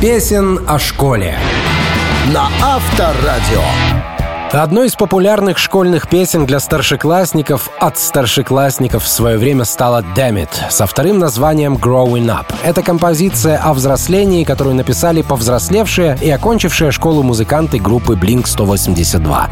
песен 0.00 0.60
о 0.68 0.78
школе 0.78 1.36
на 2.32 2.48
Авторадио. 2.62 4.13
Одной 4.62 4.86
из 4.86 4.94
популярных 4.94 5.58
школьных 5.58 6.08
песен 6.08 6.46
для 6.46 6.60
старшеклассников 6.60 7.70
от 7.80 7.98
старшеклассников 7.98 9.02
в 9.02 9.08
свое 9.08 9.36
время 9.36 9.64
стала 9.64 10.04
«Damn 10.14 10.40
It» 10.40 10.70
со 10.70 10.86
вторым 10.86 11.18
названием 11.18 11.74
«Growing 11.74 12.26
Up». 12.26 12.54
Это 12.62 12.82
композиция 12.82 13.58
о 13.58 13.74
взрослении, 13.74 14.44
которую 14.44 14.76
написали 14.76 15.22
повзрослевшие 15.22 16.16
и 16.22 16.30
окончившие 16.30 16.92
школу 16.92 17.24
музыканты 17.24 17.80
группы 17.80 18.14
Blink-182. 18.14 19.48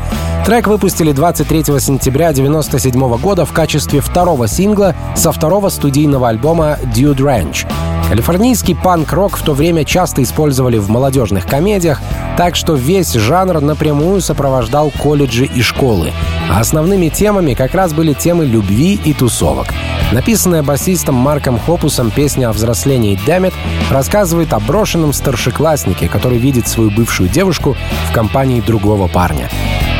Трек 0.46 0.68
выпустили 0.68 1.10
23 1.10 1.64
сентября 1.80 2.28
1997 2.28 3.16
года 3.18 3.44
в 3.44 3.52
качестве 3.52 4.00
второго 4.00 4.46
сингла 4.46 4.94
со 5.16 5.32
второго 5.32 5.68
студийного 5.70 6.28
альбома 6.28 6.78
«Dude 6.94 7.16
Ranch». 7.16 7.66
Калифорнийский 8.12 8.74
панк-рок 8.74 9.38
в 9.38 9.42
то 9.42 9.54
время 9.54 9.86
часто 9.86 10.22
использовали 10.22 10.76
в 10.76 10.90
молодежных 10.90 11.46
комедиях, 11.46 12.02
так 12.36 12.56
что 12.56 12.74
весь 12.74 13.14
жанр 13.14 13.62
напрямую 13.62 14.20
сопровождал 14.20 14.90
колледжи 14.90 15.46
и 15.46 15.62
школы. 15.62 16.12
А 16.50 16.60
основными 16.60 17.08
темами 17.08 17.54
как 17.54 17.74
раз 17.74 17.94
были 17.94 18.12
темы 18.12 18.44
любви 18.44 19.00
и 19.02 19.14
тусовок. 19.14 19.68
Написанная 20.12 20.62
басистом 20.62 21.14
Марком 21.14 21.58
Хопусом 21.58 22.10
песня 22.10 22.50
о 22.50 22.52
взрослении 22.52 23.18
«Дэмит» 23.24 23.54
рассказывает 23.90 24.52
о 24.52 24.60
брошенном 24.60 25.14
старшекласснике, 25.14 26.06
который 26.06 26.36
видит 26.36 26.68
свою 26.68 26.90
бывшую 26.90 27.30
девушку 27.30 27.78
в 28.10 28.12
компании 28.12 28.60
другого 28.60 29.08
парня. 29.08 29.48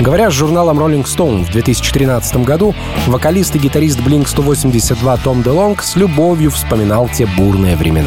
Говоря 0.03 0.31
с 0.31 0.35
журналом 0.35 0.81
Rolling 0.81 1.05
Stone 1.05 1.45
в 1.45 1.53
2013 1.53 2.39
году, 2.39 2.75
вокалист 3.07 3.55
и 3.55 3.59
гитарист 3.61 4.01
Blink-182 4.01 5.21
Том 5.23 5.43
Делонг 5.45 5.81
с 5.83 5.95
любовью 5.95 6.51
вспоминал 6.51 7.09
те 7.09 7.25
бурные 7.25 7.77
времена. 7.77 8.02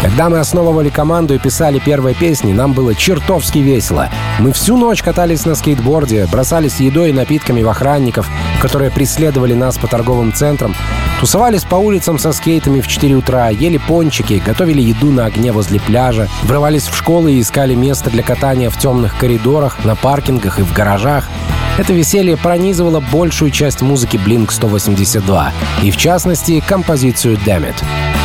Когда 0.00 0.28
мы 0.28 0.38
основывали 0.38 0.90
команду 0.90 1.34
и 1.34 1.38
писали 1.38 1.80
первые 1.80 2.14
песни, 2.14 2.52
нам 2.52 2.72
было 2.72 2.94
чертовски 2.94 3.58
весело. 3.58 4.08
Мы 4.38 4.52
всю 4.52 4.76
ночь 4.76 5.02
катались 5.02 5.44
на 5.44 5.56
скейтборде, 5.56 6.28
бросались 6.30 6.78
едой 6.78 7.10
и 7.10 7.12
напитками 7.12 7.62
в 7.62 7.68
охранников, 7.68 8.30
которые 8.62 8.92
преследовали 8.92 9.54
нас 9.54 9.76
по 9.76 9.88
торговым 9.88 10.32
центрам, 10.32 10.76
тусовались 11.20 11.64
по 11.64 11.74
улицам 11.74 12.18
со 12.18 12.32
скейтами 12.32 12.80
в 12.80 12.86
4 12.86 13.16
утра, 13.16 13.48
ели 13.48 13.78
пончики, 13.78 14.40
готовили 14.44 14.80
еду 14.80 15.10
на 15.10 15.26
огне 15.26 15.50
возле 15.50 15.80
пляжа, 15.80 16.28
врывались 16.44 16.86
в 16.86 16.96
школы 16.96 17.32
и 17.32 17.40
искали 17.40 17.74
место 17.74 18.08
для 18.08 18.22
катания 18.22 18.70
в 18.70 18.78
темных 18.78 19.18
коридорах, 19.18 19.84
на 19.84 19.96
паркингах 19.96 20.60
и 20.60 20.62
в 20.62 20.72
гаражах. 20.72 21.24
Это 21.76 21.92
веселье 21.92 22.36
пронизывало 22.36 23.00
большую 23.00 23.50
часть 23.50 23.82
музыки 23.82 24.16
Blink-182, 24.16 25.50
и 25.82 25.90
в 25.90 25.96
частности 25.96 26.60
композицию 26.60 27.36
«Damn 27.44 27.68
It». 27.68 28.17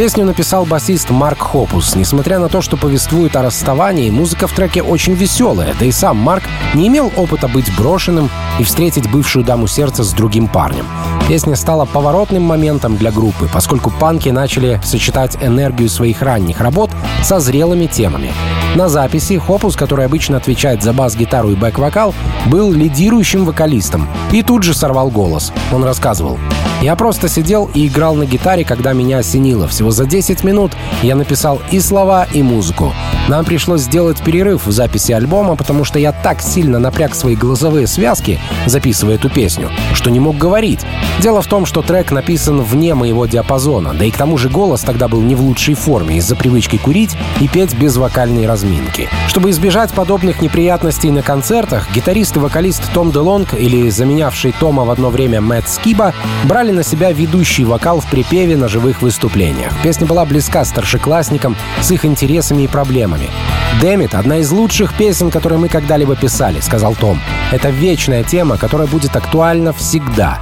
Песню 0.00 0.24
написал 0.24 0.64
басист 0.64 1.10
Марк 1.10 1.40
Хопус. 1.42 1.94
Несмотря 1.94 2.38
на 2.38 2.48
то, 2.48 2.62
что 2.62 2.78
повествует 2.78 3.36
о 3.36 3.42
расставании, 3.42 4.08
музыка 4.08 4.46
в 4.46 4.52
треке 4.54 4.82
очень 4.82 5.12
веселая, 5.12 5.74
да 5.78 5.84
и 5.84 5.92
сам 5.92 6.16
Марк 6.16 6.42
не 6.72 6.88
имел 6.88 7.12
опыта 7.18 7.48
быть 7.48 7.70
брошенным 7.76 8.30
и 8.58 8.64
встретить 8.64 9.10
бывшую 9.10 9.44
даму 9.44 9.66
сердца 9.66 10.02
с 10.02 10.14
другим 10.14 10.48
парнем. 10.48 10.86
Песня 11.28 11.54
стала 11.54 11.84
поворотным 11.84 12.42
моментом 12.42 12.96
для 12.96 13.10
группы, 13.10 13.46
поскольку 13.52 13.90
панки 13.90 14.30
начали 14.30 14.80
сочетать 14.82 15.36
энергию 15.42 15.90
своих 15.90 16.22
ранних 16.22 16.62
работ 16.62 16.90
со 17.22 17.38
зрелыми 17.38 17.84
темами. 17.84 18.32
На 18.76 18.88
записи 18.88 19.36
Хопус, 19.36 19.76
который 19.76 20.06
обычно 20.06 20.38
отвечает 20.38 20.82
за 20.82 20.94
бас-гитару 20.94 21.50
и 21.50 21.56
бэк-вокал, 21.56 22.14
был 22.46 22.72
лидирующим 22.72 23.44
вокалистом 23.44 24.08
и 24.32 24.42
тут 24.42 24.62
же 24.62 24.72
сорвал 24.72 25.10
голос. 25.10 25.52
Он 25.70 25.84
рассказывал. 25.84 26.38
«Я 26.80 26.96
просто 26.96 27.28
сидел 27.28 27.70
и 27.74 27.86
играл 27.86 28.14
на 28.14 28.24
гитаре, 28.24 28.64
когда 28.64 28.92
меня 28.92 29.18
осенило. 29.18 29.68
Всего 29.68 29.90
за 29.90 30.06
10 30.06 30.44
минут 30.44 30.72
я 31.02 31.14
написал 31.14 31.60
и 31.70 31.80
слова, 31.80 32.26
и 32.32 32.42
музыку. 32.42 32.94
Нам 33.28 33.44
пришлось 33.44 33.82
сделать 33.82 34.20
перерыв 34.20 34.66
в 34.66 34.72
записи 34.72 35.12
альбома, 35.12 35.54
потому 35.54 35.84
что 35.84 35.98
я 35.98 36.10
так 36.10 36.42
сильно 36.42 36.78
напряг 36.78 37.14
свои 37.14 37.36
голосовые 37.36 37.86
связки, 37.86 38.40
записывая 38.66 39.14
эту 39.14 39.30
песню, 39.30 39.70
что 39.94 40.10
не 40.10 40.18
мог 40.18 40.36
говорить. 40.36 40.80
Дело 41.20 41.40
в 41.40 41.46
том, 41.46 41.64
что 41.64 41.82
трек 41.82 42.10
написан 42.10 42.60
вне 42.62 42.94
моего 42.94 43.26
диапазона, 43.26 43.94
да 43.94 44.04
и 44.04 44.10
к 44.10 44.16
тому 44.16 44.36
же 44.36 44.48
голос 44.48 44.80
тогда 44.80 45.06
был 45.06 45.20
не 45.20 45.34
в 45.34 45.42
лучшей 45.42 45.74
форме 45.74 46.16
из-за 46.16 46.34
привычки 46.34 46.76
курить 46.76 47.14
и 47.40 47.46
петь 47.46 47.76
без 47.76 47.96
вокальной 47.98 48.48
разминки. 48.48 49.08
Чтобы 49.28 49.50
избежать 49.50 49.92
подобных 49.92 50.42
неприятностей 50.42 51.10
на 51.10 51.22
концертах, 51.22 51.88
гитарист 51.94 52.36
и 52.36 52.40
вокалист 52.40 52.82
Том 52.92 53.12
Делонг 53.12 53.54
или 53.54 53.90
заменявший 53.90 54.52
Тома 54.58 54.84
в 54.84 54.90
одно 54.90 55.10
время 55.10 55.40
Мэтт 55.40 55.68
Скиба 55.68 56.14
брали 56.44 56.69
на 56.72 56.82
себя 56.82 57.12
ведущий 57.12 57.64
вокал 57.64 58.00
в 58.00 58.10
припеве 58.10 58.56
на 58.56 58.68
живых 58.68 59.02
выступлениях. 59.02 59.72
Песня 59.82 60.06
была 60.06 60.24
близка 60.24 60.64
старшеклассникам 60.64 61.56
с 61.80 61.90
их 61.90 62.04
интересами 62.04 62.62
и 62.62 62.68
проблемами. 62.68 63.30
«Дэмит»— 63.80 64.14
одна 64.16 64.38
из 64.38 64.50
лучших 64.50 64.94
песен, 64.94 65.30
которые 65.30 65.58
мы 65.58 65.68
когда-либо 65.68 66.16
писали,— 66.16 66.60
сказал 66.60 66.94
Том. 66.94 67.20
Это 67.52 67.70
вечная 67.70 68.22
тема, 68.22 68.56
которая 68.56 68.86
будет 68.86 69.16
актуальна 69.16 69.72
всегда. 69.72 70.38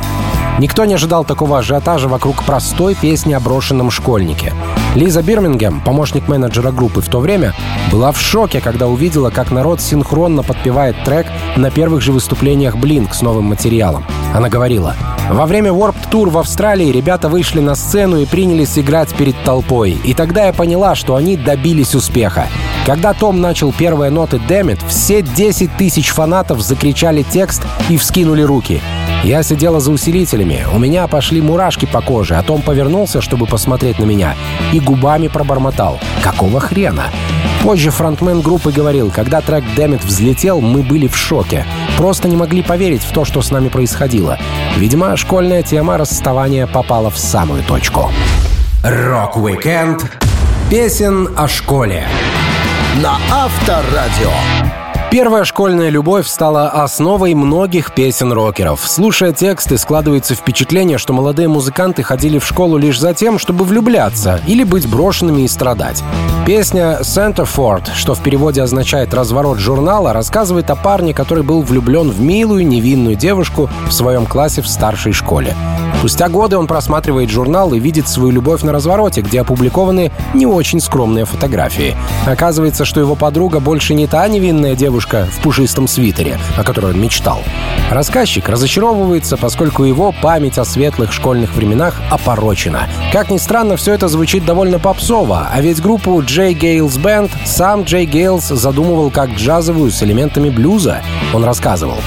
Никто 0.58 0.84
не 0.84 0.94
ожидал 0.94 1.24
такого 1.24 1.58
ажиотажа 1.58 2.08
вокруг 2.08 2.42
простой 2.42 2.94
песни 2.94 3.32
о 3.32 3.40
брошенном 3.40 3.90
школьнике. 3.90 4.52
Лиза 4.94 5.22
Бирмингем, 5.22 5.80
помощник 5.80 6.26
менеджера 6.26 6.72
группы 6.72 7.00
в 7.00 7.08
то 7.08 7.20
время, 7.20 7.54
была 7.92 8.10
в 8.10 8.20
шоке, 8.20 8.60
когда 8.60 8.88
увидела, 8.88 9.30
как 9.30 9.52
народ 9.52 9.80
синхронно 9.80 10.42
подпевает 10.42 10.96
трек 11.04 11.26
на 11.56 11.70
первых 11.70 12.02
же 12.02 12.12
выступлениях 12.12 12.74
Blink 12.74 13.14
с 13.14 13.22
новым 13.22 13.44
материалом. 13.44 14.04
Она 14.34 14.48
говорила, 14.48 14.96
«Во 15.30 15.46
время 15.46 15.70
Warped 15.70 16.10
Tour 16.10 16.30
в 16.30 16.38
Австралии 16.38 16.90
ребята 16.90 17.28
вышли 17.28 17.60
на 17.60 17.74
сцену 17.74 18.18
и 18.18 18.26
принялись 18.26 18.78
играть 18.78 19.14
перед 19.14 19.42
толпой. 19.44 19.98
И 20.04 20.14
тогда 20.14 20.46
я 20.46 20.52
поняла, 20.52 20.94
что 20.94 21.16
они 21.16 21.36
добились 21.36 21.94
успеха. 21.94 22.48
Когда 22.86 23.12
Том 23.12 23.40
начал 23.42 23.72
первые 23.72 24.10
ноты 24.10 24.38
«Дэмит», 24.48 24.80
все 24.88 25.20
10 25.20 25.76
тысяч 25.76 26.08
фанатов 26.08 26.62
закричали 26.62 27.22
текст 27.22 27.62
и 27.90 27.98
вскинули 27.98 28.40
руки. 28.42 28.80
Я 29.24 29.42
сидела 29.42 29.80
за 29.80 29.90
усилителями, 29.90 30.64
у 30.72 30.78
меня 30.78 31.06
пошли 31.08 31.42
мурашки 31.42 31.86
по 31.86 32.00
коже, 32.00 32.36
а 32.36 32.42
Том 32.42 32.62
повернулся, 32.62 33.20
чтобы 33.20 33.46
посмотреть 33.46 33.98
на 33.98 34.04
меня, 34.04 34.34
и 34.72 34.80
губами 34.80 35.28
пробормотал. 35.28 35.98
«Какого 36.22 36.60
хрена?» 36.60 37.04
Позже 37.62 37.90
фронтмен 37.90 38.40
группы 38.40 38.70
говорил, 38.70 39.10
когда 39.10 39.40
трек 39.40 39.64
«Dammit» 39.74 40.04
взлетел, 40.04 40.60
мы 40.60 40.82
были 40.82 41.08
в 41.08 41.16
шоке. 41.16 41.66
Просто 41.96 42.28
не 42.28 42.36
могли 42.36 42.62
поверить 42.62 43.02
в 43.02 43.12
то, 43.12 43.24
что 43.24 43.42
с 43.42 43.50
нами 43.50 43.68
происходило. 43.68 44.38
Видимо, 44.76 45.16
школьная 45.16 45.62
тема 45.62 45.98
расставания 45.98 46.66
попала 46.66 47.10
в 47.10 47.18
самую 47.18 47.62
точку. 47.64 48.10
Рок-викенд 48.84 50.04
песен 50.70 51.28
о 51.36 51.48
школе 51.48 52.06
на 53.02 53.18
Авторадио. 53.30 54.30
Первая 55.10 55.44
школьная 55.44 55.88
любовь 55.88 56.28
стала 56.28 56.68
основой 56.68 57.32
многих 57.32 57.94
песен 57.94 58.30
рокеров. 58.30 58.82
Слушая 58.84 59.32
тексты, 59.32 59.78
складывается 59.78 60.34
впечатление, 60.34 60.98
что 60.98 61.14
молодые 61.14 61.48
музыканты 61.48 62.02
ходили 62.02 62.38
в 62.38 62.44
школу 62.44 62.76
лишь 62.76 63.00
за 63.00 63.14
тем, 63.14 63.38
чтобы 63.38 63.64
влюбляться 63.64 64.38
или 64.46 64.64
быть 64.64 64.86
брошенными 64.86 65.42
и 65.42 65.48
страдать. 65.48 66.04
Песня 66.44 66.98
«Centerford», 67.00 67.84
что 67.94 68.14
в 68.14 68.22
переводе 68.22 68.60
означает 68.60 69.14
«разворот 69.14 69.56
журнала», 69.58 70.12
рассказывает 70.12 70.68
о 70.68 70.76
парне, 70.76 71.14
который 71.14 71.42
был 71.42 71.62
влюблен 71.62 72.10
в 72.10 72.20
милую, 72.20 72.66
невинную 72.66 73.16
девушку 73.16 73.70
в 73.88 73.92
своем 73.92 74.26
классе 74.26 74.60
в 74.60 74.68
старшей 74.68 75.12
школе. 75.12 75.54
Спустя 75.98 76.28
годы 76.28 76.56
он 76.56 76.66
просматривает 76.66 77.28
журнал 77.28 77.74
и 77.74 77.80
видит 77.80 78.08
свою 78.08 78.30
любовь 78.30 78.62
на 78.62 78.72
развороте, 78.72 79.20
где 79.20 79.40
опубликованы 79.40 80.12
не 80.32 80.46
очень 80.46 80.80
скромные 80.80 81.24
фотографии. 81.24 81.96
Оказывается, 82.26 82.84
что 82.84 83.00
его 83.00 83.14
подруга 83.14 83.60
больше 83.60 83.94
не 83.94 84.06
та 84.06 84.26
невинная 84.28 84.74
девушка 84.74 85.26
в 85.30 85.42
пушистом 85.42 85.88
свитере, 85.88 86.38
о 86.56 86.62
которой 86.62 86.92
он 86.92 87.00
мечтал. 87.00 87.42
Рассказчик 87.90 88.48
разочаровывается, 88.48 89.36
поскольку 89.36 89.84
его 89.84 90.14
память 90.22 90.58
о 90.58 90.64
светлых 90.64 91.12
школьных 91.12 91.54
временах 91.54 92.00
опорочена. 92.10 92.88
Как 93.12 93.30
ни 93.30 93.38
странно, 93.38 93.76
все 93.76 93.92
это 93.92 94.08
звучит 94.08 94.44
довольно 94.44 94.78
попсово, 94.78 95.48
а 95.52 95.60
ведь 95.60 95.82
группу 95.82 96.22
Джей 96.22 96.54
Гейлс 96.54 96.96
Band 96.96 97.30
сам 97.44 97.82
Джей 97.82 98.06
Гейлс 98.06 98.48
задумывал 98.48 99.10
как 99.10 99.30
джазовую 99.30 99.90
с 99.90 100.02
элементами 100.02 100.48
блюза. 100.48 101.02
Он 101.34 101.44
рассказывал. 101.44 101.98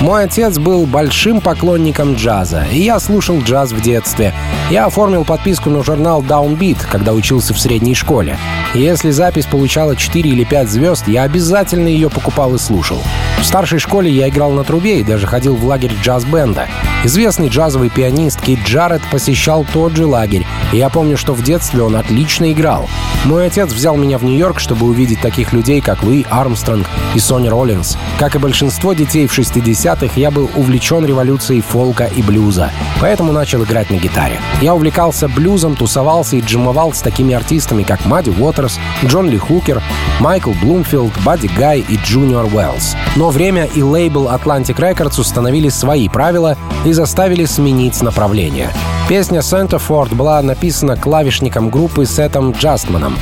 Мой 0.00 0.24
отец 0.24 0.58
был 0.58 0.86
большим 0.86 1.40
поклонником 1.40 2.14
джаза, 2.14 2.64
и 2.70 2.82
я 2.82 3.00
слушал 3.00 3.27
джаз 3.36 3.72
в 3.72 3.80
детстве. 3.80 4.32
Я 4.70 4.86
оформил 4.86 5.24
подписку 5.24 5.70
на 5.70 5.82
журнал 5.82 6.22
Downbeat, 6.22 6.78
когда 6.90 7.12
учился 7.12 7.52
в 7.54 7.60
средней 7.60 7.94
школе. 7.94 8.38
Если 8.74 9.10
запись 9.10 9.46
получала 9.46 9.96
4 9.96 10.28
или 10.28 10.44
5 10.44 10.70
звезд, 10.70 11.08
я 11.08 11.22
обязательно 11.22 11.88
ее 11.88 12.10
покупал 12.10 12.54
и 12.54 12.58
слушал. 12.58 12.98
В 13.40 13.44
старшей 13.44 13.78
школе 13.78 14.10
я 14.10 14.28
играл 14.28 14.50
на 14.50 14.64
трубе 14.64 15.00
и 15.00 15.04
даже 15.04 15.26
ходил 15.26 15.54
в 15.54 15.64
лагерь 15.64 15.94
джаз-бенда. 16.02 16.66
Известный 17.04 17.48
джазовый 17.48 17.88
пианист 17.88 18.40
Кит 18.40 18.58
Джаред 18.64 19.02
посещал 19.12 19.64
тот 19.72 19.92
же 19.94 20.06
лагерь, 20.06 20.44
и 20.72 20.78
я 20.78 20.88
помню, 20.88 21.16
что 21.16 21.34
в 21.34 21.42
детстве 21.42 21.82
он 21.82 21.94
отлично 21.94 22.50
играл. 22.50 22.88
Мой 23.24 23.46
отец 23.46 23.72
взял 23.72 23.96
меня 23.96 24.18
в 24.18 24.24
Нью-Йорк, 24.24 24.58
чтобы 24.58 24.86
увидеть 24.86 25.20
таких 25.20 25.52
людей, 25.52 25.80
как 25.80 26.02
Луи 26.02 26.24
Армстронг 26.28 26.86
и 27.14 27.20
Сони 27.20 27.48
Роллинс. 27.48 27.96
Как 28.18 28.34
и 28.34 28.38
большинство 28.38 28.92
детей 28.92 29.26
в 29.26 29.38
60-х, 29.38 30.12
я 30.16 30.30
был 30.30 30.50
увлечен 30.56 31.06
революцией 31.06 31.60
фолка 31.60 32.04
и 32.04 32.22
блюза, 32.22 32.72
поэтому 33.00 33.17
начал 33.24 33.64
играть 33.64 33.90
на 33.90 33.96
гитаре. 33.96 34.40
Я 34.60 34.74
увлекался 34.74 35.28
блюзом, 35.28 35.76
тусовался 35.76 36.36
и 36.36 36.40
джемовал 36.40 36.92
с 36.92 37.00
такими 37.00 37.34
артистами, 37.34 37.82
как 37.82 38.04
Мадди 38.06 38.30
Уотерс, 38.30 38.78
Джон 39.04 39.28
Ли 39.28 39.38
Хукер, 39.38 39.82
Майкл 40.20 40.52
Блумфилд, 40.62 41.12
Бадди 41.24 41.50
Гай 41.56 41.84
и 41.88 41.96
Джуниор 41.96 42.46
Уэллс. 42.46 42.96
Но 43.16 43.30
время 43.30 43.64
и 43.64 43.82
лейбл 43.82 44.28
Atlantic 44.28 44.76
Records 44.76 45.20
установили 45.20 45.68
свои 45.68 46.08
правила 46.08 46.56
и 46.84 46.92
заставили 46.92 47.44
сменить 47.44 48.00
направление. 48.02 48.70
Песня 49.08 49.40
«Centerfold» 49.40 50.14
была 50.14 50.42
написана 50.42 50.96
клавишником 50.96 51.70
группы 51.70 52.04
Сетом 52.04 52.52
Джастманом. 52.52 53.16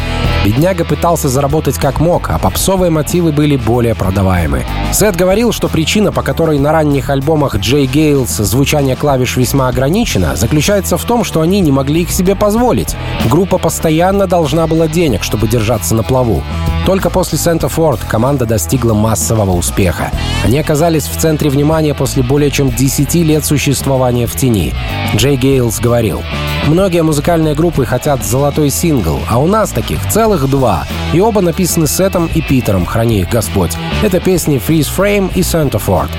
Бедняга 0.44 0.84
пытался 0.84 1.28
заработать 1.28 1.78
как 1.78 2.00
мог, 2.00 2.30
а 2.30 2.38
попсовые 2.38 2.90
мотивы 2.90 3.32
были 3.32 3.56
более 3.56 3.94
продаваемы. 3.94 4.64
Сет 4.92 5.16
говорил, 5.16 5.52
что 5.52 5.68
причина, 5.68 6.12
по 6.12 6.22
которой 6.22 6.58
на 6.58 6.72
ранних 6.72 7.10
альбомах 7.10 7.56
Джей 7.56 7.86
Гейлс 7.86 8.36
звучание 8.36 8.96
клавиш 8.96 9.36
весьма 9.36 9.68
ограничено, 9.68 10.36
заключается 10.36 10.96
в 10.96 11.04
том, 11.04 11.24
что 11.24 11.40
они 11.40 11.60
не 11.60 11.72
могли 11.72 12.02
их 12.02 12.10
себе 12.10 12.36
позволить. 12.36 12.96
Группа 13.28 13.58
постоянно 13.58 14.26
должна 14.26 14.66
была 14.66 14.86
денег, 14.86 15.22
чтобы 15.24 15.48
держаться 15.48 15.94
на 15.94 16.02
плаву. 16.02 16.42
Только 16.86 17.10
после 17.10 17.36
Сента 17.36 17.68
Форд 17.68 18.00
команда 18.04 18.46
достигла 18.46 18.94
массового 18.94 19.50
успеха. 19.50 20.12
Они 20.44 20.58
оказались 20.58 21.06
в 21.06 21.18
центре 21.18 21.50
внимания 21.50 21.94
после 21.94 22.22
более 22.22 22.50
чем 22.52 22.70
10 22.70 23.12
лет 23.16 23.44
существования 23.44 24.28
в 24.28 24.36
тени. 24.36 24.72
Джей 25.16 25.36
Гейлс 25.36 25.80
говорил, 25.80 26.22
Многие 26.66 27.02
музыкальные 27.02 27.54
группы 27.54 27.84
хотят 27.84 28.24
золотой 28.24 28.70
сингл, 28.70 29.20
а 29.28 29.38
у 29.38 29.46
нас 29.46 29.70
таких 29.70 30.08
целых 30.10 30.50
два. 30.50 30.84
И 31.12 31.20
оба 31.20 31.40
написаны 31.40 31.86
Сетом 31.86 32.28
и 32.34 32.40
Питером, 32.40 32.86
храни 32.86 33.20
их 33.20 33.28
Господь. 33.28 33.72
Это 34.02 34.18
песни 34.18 34.60
Freeze 34.60 34.88
Frame 34.96 35.32
и 35.34 35.42
Centerford. 35.42 36.10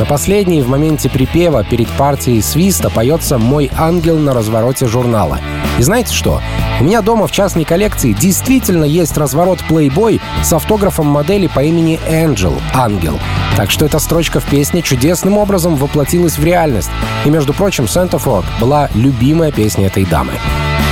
На 0.00 0.06
последней 0.06 0.60
в 0.60 0.68
моменте 0.68 1.08
припева 1.08 1.62
перед 1.62 1.88
партией 1.88 2.42
свиста 2.42 2.90
поется 2.90 3.38
«Мой 3.38 3.70
ангел 3.78 4.18
на 4.18 4.34
развороте 4.34 4.86
журнала». 4.86 5.38
И 5.78 5.82
знаете 5.82 6.12
что? 6.12 6.40
У 6.80 6.84
меня 6.84 7.00
дома 7.00 7.28
в 7.28 7.32
частной 7.32 7.64
коллекции 7.64 8.12
действительно 8.12 8.84
есть 8.84 9.16
разворот 9.16 9.60
Playboy 9.68 10.20
с 10.42 10.52
автографом 10.52 11.06
модели 11.06 11.46
по 11.46 11.60
имени 11.60 12.00
Angel, 12.08 12.60
Ангел. 12.74 13.20
Так 13.56 13.70
что 13.70 13.86
эта 13.86 14.00
строчка 14.00 14.40
в 14.40 14.44
песне 14.44 14.82
чудесным 14.82 15.38
образом 15.38 15.76
воплотилась 15.76 16.38
в 16.38 16.44
реальность. 16.44 16.90
И, 17.24 17.30
между 17.30 17.54
прочим, 17.54 17.84
Centerford 17.84 18.44
была 18.60 18.90
любимая 18.94 19.52
песня 19.52 19.86
этой 19.86 20.04
дамы. 20.04 20.32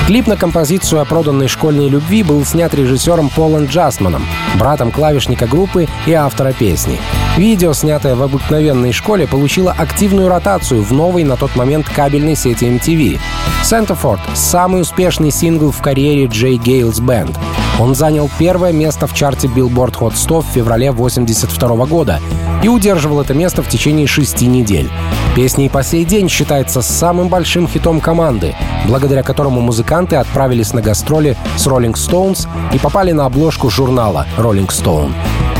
Клип 0.06 0.26
на 0.26 0.36
композицию 0.36 1.00
о 1.00 1.04
проданной 1.04 1.48
школьной 1.48 1.88
любви 1.88 2.22
был 2.22 2.44
снят 2.44 2.72
режиссером 2.74 3.30
Полом 3.30 3.66
Джастманом, 3.66 4.26
братом 4.58 4.90
клавишника 4.90 5.46
группы 5.46 5.88
и 6.06 6.12
автора 6.12 6.52
песни. 6.52 7.00
Видео, 7.36 7.72
снятое 7.72 8.14
в 8.14 8.22
обыкновенной 8.22 8.92
школе, 8.92 9.26
получило 9.26 9.72
активную 9.72 10.28
ротацию 10.28 10.82
в 10.82 10.92
новой 10.92 11.24
на 11.24 11.36
тот 11.36 11.56
момент 11.56 11.88
кабельной 11.88 12.36
сети 12.36 12.66
MTV. 12.66 13.18
«Centerford»— 13.62 14.20
самый 14.34 14.82
успешный 14.82 15.30
сингл 15.30 15.70
в 15.70 15.80
карьере 15.80 16.26
Джей 16.26 16.58
Гейлс 16.58 17.00
Бэнд. 17.00 17.38
Он 17.80 17.94
занял 17.94 18.30
первое 18.38 18.72
место 18.72 19.06
в 19.06 19.14
чарте 19.14 19.48
Billboard 19.48 19.98
Hot 19.98 20.12
100 20.14 20.40
в 20.42 20.46
феврале 20.46 20.90
1982 20.90 21.86
года 21.86 22.20
и 22.62 22.68
удерживал 22.68 23.22
это 23.22 23.32
место 23.32 23.62
в 23.62 23.68
течение 23.68 24.06
шести 24.06 24.46
недель. 24.46 24.90
Песня 25.34 25.64
и 25.64 25.70
по 25.70 25.82
сей 25.82 26.04
день 26.04 26.28
считается 26.28 26.82
самым 26.82 27.28
большим 27.28 27.66
хитом 27.66 28.00
команды, 28.00 28.54
благодаря 28.86 29.22
которому 29.22 29.62
музыканты 29.62 30.16
отправились 30.16 30.74
на 30.74 30.82
гастроли 30.82 31.38
с 31.56 31.66
Rolling 31.66 31.94
Stones 31.94 32.46
и 32.74 32.78
попали 32.78 33.12
на 33.12 33.24
обложку 33.24 33.70
журнала 33.70 34.26
Rolling 34.36 34.68
Stone. 34.68 35.12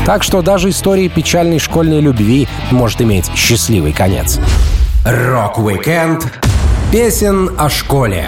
Так 0.05 0.23
что 0.23 0.41
даже 0.41 0.69
история 0.69 1.07
печальной 1.07 1.59
школьной 1.59 2.01
любви 2.01 2.47
может 2.71 3.01
иметь 3.01 3.31
счастливый 3.35 3.93
конец. 3.93 4.39
Рок-викенд 5.05 6.31
песен 6.91 7.51
о 7.57 7.69
школе 7.69 8.25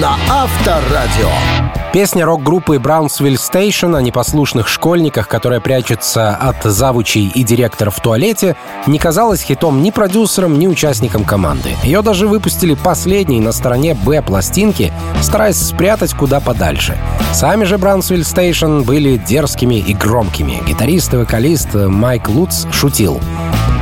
на 0.00 0.16
Авторадио. 0.28 1.79
Песня 1.92 2.24
рок-группы 2.24 2.76
Brownsville 2.76 3.34
Station 3.34 3.96
о 3.96 4.00
непослушных 4.00 4.68
школьниках, 4.68 5.26
которая 5.26 5.58
прячется 5.58 6.36
от 6.36 6.62
завучей 6.62 7.26
и 7.34 7.42
директора 7.42 7.90
в 7.90 7.98
туалете, 7.98 8.54
не 8.86 9.00
казалась 9.00 9.42
хитом 9.42 9.82
ни 9.82 9.90
продюсерам, 9.90 10.56
ни 10.56 10.68
участникам 10.68 11.24
команды. 11.24 11.70
Ее 11.82 12.02
даже 12.02 12.28
выпустили 12.28 12.74
последней 12.74 13.40
на 13.40 13.50
стороне 13.50 13.94
Б 13.94 14.22
пластинки, 14.22 14.92
стараясь 15.20 15.56
спрятать 15.56 16.14
куда 16.14 16.38
подальше. 16.38 16.96
Сами 17.32 17.64
же 17.64 17.74
Brownsville 17.74 18.20
Station 18.20 18.84
были 18.84 19.16
дерзкими 19.16 19.74
и 19.74 19.92
громкими. 19.92 20.62
Гитарист 20.68 21.14
и 21.14 21.16
вокалист 21.16 21.74
Майк 21.74 22.28
Луц 22.28 22.66
шутил. 22.70 23.20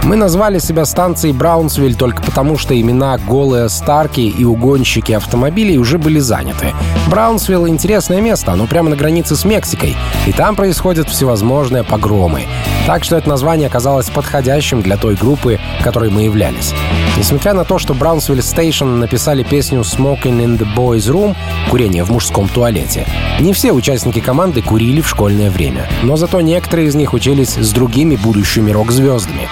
Мы 0.09 0.17
назвали 0.17 0.59
себя 0.59 0.87
станцией 0.87 1.35
Браунсвиль 1.35 1.95
только 1.95 2.23
потому, 2.23 2.57
что 2.57 2.75
имена 2.75 3.19
голые 3.19 3.69
Старки 3.69 4.23
и 4.23 4.43
угонщики 4.43 5.13
автомобилей 5.13 5.77
уже 5.77 5.99
были 5.99 6.19
заняты. 6.19 6.73
Браунсвилл— 7.11 7.67
интересное 7.69 8.23
место, 8.23 8.53
оно 8.53 8.67
прямо 8.67 8.89
на 8.89 8.97
границе 8.97 9.37
с 9.37 9.45
Мексикой, 9.45 9.99
и 10.27 10.33
там 10.33 10.57
происходят 10.57 11.11
всевозможные 11.11 11.85
погромы. 11.85 12.45
Так 12.87 13.05
что 13.05 13.17
это 13.17 13.29
название 13.29 13.67
оказалось 13.67 14.09
подходящим 14.09 14.81
для 14.81 14.97
той 14.97 15.15
группы, 15.15 15.61
которой 15.85 16.09
мы 16.09 16.23
являлись. 16.23 16.73
Несмотря 17.19 17.53
на 17.53 17.65
то, 17.65 17.79
что 17.79 17.93
Brownsville 17.93 18.41
Station 18.41 18.87
написали 18.87 19.43
песню 19.43 19.81
«Smoking 19.81 20.43
in 20.43 20.59
the 20.59 20.67
Boys 20.75 21.13
Room»— 21.13 21.37
«Курение 21.71 22.05
в 22.05 22.11
мужском 22.11 22.49
туалете», 22.49 23.07
не 23.41 23.53
все 23.53 23.73
участники 23.73 24.21
команды 24.21 24.63
курили 24.63 25.01
в 25.01 25.09
школьное 25.09 25.51
время. 25.51 25.87
Но 26.03 26.17
зато 26.17 26.41
некоторые 26.41 26.89
из 26.89 26.95
них 26.95 27.13
учились 27.13 27.55
с 27.55 27.73
другими 27.73 28.17
будущими 28.17 28.71
рок-звездами. 28.71 29.49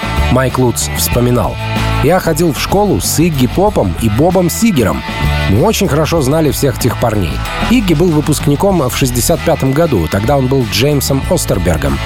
Майк 0.46 0.58
Луц 0.58 0.88
вспоминал. 0.96 1.56
«Я 2.04 2.20
ходил 2.20 2.52
в 2.52 2.60
школу 2.60 3.00
с 3.00 3.18
Игги 3.18 3.48
Попом 3.48 3.96
и 4.00 4.08
Бобом 4.08 4.48
Сигером. 4.48 5.02
Мы 5.50 5.60
очень 5.60 5.88
хорошо 5.88 6.20
знали 6.20 6.52
всех 6.52 6.78
тех 6.78 7.00
парней. 7.00 7.32
Игги 7.72 7.94
был 7.94 8.10
выпускником 8.10 8.88
в 8.88 8.96
65 8.96 9.74
году, 9.74 10.06
тогда 10.08 10.38
он 10.38 10.46
был 10.46 10.64
Джеймсом 10.70 11.20
Остербергом. 11.28 11.98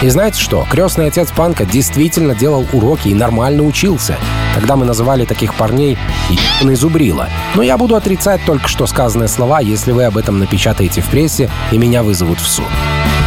И 0.00 0.08
знаете 0.08 0.40
что? 0.40 0.66
Крестный 0.70 1.08
отец 1.08 1.30
Панка 1.32 1.66
действительно 1.66 2.34
делал 2.34 2.64
уроки 2.72 3.08
и 3.08 3.14
нормально 3.14 3.62
учился. 3.62 4.16
Тогда 4.54 4.76
мы 4.76 4.86
называли 4.86 5.26
таких 5.26 5.54
парней 5.54 5.98
«ебаный 6.30 6.76
зубрила». 6.76 7.28
Но 7.56 7.62
я 7.62 7.76
буду 7.76 7.94
отрицать 7.94 8.40
только 8.46 8.68
что 8.68 8.86
сказанные 8.86 9.28
слова, 9.28 9.60
если 9.60 9.92
вы 9.92 10.04
об 10.04 10.16
этом 10.16 10.38
напечатаете 10.38 11.02
в 11.02 11.10
прессе 11.10 11.50
и 11.70 11.76
меня 11.76 12.02
вызовут 12.02 12.40
в 12.40 12.48
суд. 12.48 12.64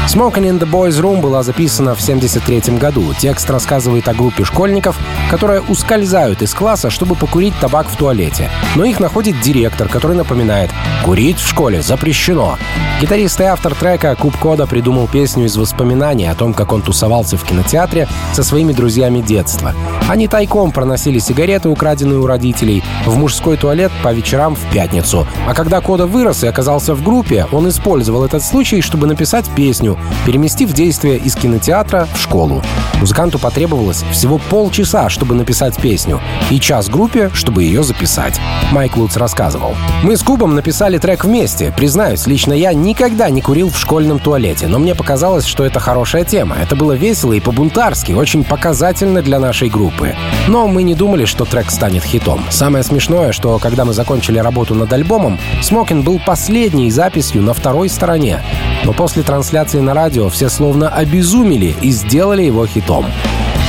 «Smoking 0.10 0.50
in 0.50 0.60
the 0.60 0.68
Boys 0.68 1.00
Room» 1.00 1.22
была 1.22 1.44
записана 1.44 1.94
в 1.94 2.02
1973 2.02 2.80
году. 2.80 3.14
Текст 3.20 3.48
рассказывает 3.48 4.08
о 4.08 4.16
группе 4.16 4.44
школьников, 4.44 4.98
которые 5.30 5.62
ускользают 5.62 6.42
из 6.42 6.52
класса, 6.56 6.90
чтобы 6.90 7.14
покурить 7.14 7.54
табак 7.62 7.88
в 7.88 7.96
туалете. 7.96 8.50
Но 8.76 8.86
их 8.86 9.00
находит 9.00 9.40
директор, 9.42 9.88
который 9.88 10.18
напоминает 10.18 10.72
«Курить 11.06 11.38
в 11.38 11.48
школе 11.48 11.84
запрещено». 11.84 12.58
Гитарист 13.00 13.40
и 13.40 13.44
автор 13.44 13.76
трека 13.76 14.14
Куб 14.16 14.36
Кода 14.36 14.68
придумал 14.68 15.08
песню 15.08 15.46
из 15.46 15.56
воспоминаний 15.56 16.26
о 16.26 16.36
том, 16.36 16.54
как 16.54 16.74
он 16.74 16.82
тусовался 16.82 17.38
в 17.38 17.46
кинотеатре 17.46 18.10
со 18.34 18.44
своими 18.44 18.74
друзьями 18.74 19.22
детства. 19.22 19.74
Они 20.10 20.28
тайком 20.28 20.72
проносили 20.72 21.20
сигареты, 21.20 21.70
украденные 21.70 22.20
у 22.20 22.26
родителей, 22.26 22.84
в 23.06 23.16
мужской 23.16 23.58
туалет 23.58 23.92
по 24.04 24.12
вечерам 24.12 24.56
в 24.56 24.74
пятницу. 24.74 25.28
А 25.48 25.54
когда 25.54 25.80
Кода 25.82 26.08
вырос 26.08 26.44
и 26.44 26.48
оказался 26.48 26.96
в 26.96 27.04
группе, 27.04 27.46
он 27.52 27.70
использовал 27.70 28.26
этот 28.26 28.44
случай, 28.44 28.82
чтобы 28.82 29.08
написать 29.08 29.46
песню, 29.56 29.99
переместив 30.26 30.74
действие 30.74 31.18
из 31.18 31.36
кинотеатра 31.36 32.08
в 32.14 32.22
школу. 32.22 32.62
Музыканту 33.00 33.40
потребовалось 33.40 34.04
всего 34.12 34.38
полчаса, 34.38 35.10
чтобы 35.10 35.36
написать 35.36 35.78
песню, 35.78 36.20
и 36.50 36.60
час 36.60 36.90
группе, 36.90 37.30
чтобы 37.34 37.64
ее 37.64 37.84
записать. 37.84 38.40
Майк 38.72 38.98
Лутц 38.98 39.16
рассказывал. 39.18 39.76
«Мы 40.04 40.18
с 40.18 40.24
Кубом 40.24 40.56
написали 40.56 40.98
трек 40.98 41.24
вместе. 41.24 41.74
Признаюсь, 41.76 42.28
лично 42.28 42.54
я 42.54 42.74
никогда 42.74 43.30
не 43.30 43.42
курил 43.42 43.70
в 43.70 43.80
школьном 43.80 44.20
туалете, 44.20 44.68
но 44.68 44.80
мне 44.80 44.96
показалось, 44.96 45.46
что 45.46 45.64
это 45.64 45.80
хорошая 45.80 46.26
тема. 46.26 46.58
Это 46.62 46.76
было 46.76 46.94
весело 46.94 47.34
и 47.34 47.40
по-бунтарски, 47.40 48.12
очень 48.12 48.44
показательно 48.44 49.22
для 49.22 49.40
нашей 49.40 49.70
группы. 49.70 50.16
Но 50.48 50.68
мы 50.68 50.84
не 50.84 50.96
думали, 50.96 51.26
что 51.26 51.46
трек 51.46 51.72
станет 51.72 52.04
хитом. 52.04 52.44
Самое 52.50 52.84
смешное, 52.84 53.32
что 53.32 53.60
когда 53.60 53.86
мы 53.86 53.94
закончили 53.94 54.40
работу 54.40 54.76
над 54.76 54.92
альбомом, 54.92 55.40
«Смокин» 55.62 56.02
был 56.02 56.20
последней 56.20 56.92
записью 56.92 57.42
на 57.42 57.54
второй 57.54 57.90
стороне. 57.90 58.42
Но 58.86 58.94
после 58.94 59.24
трансляции 59.24 59.80
на 59.80 59.94
радио 59.94 60.30
все 60.30 60.50
словно 60.50 60.90
обезумели 60.90 61.76
и 61.82 61.92
сделали 61.92 62.44
его 62.44 62.66
хитом. 62.66 63.06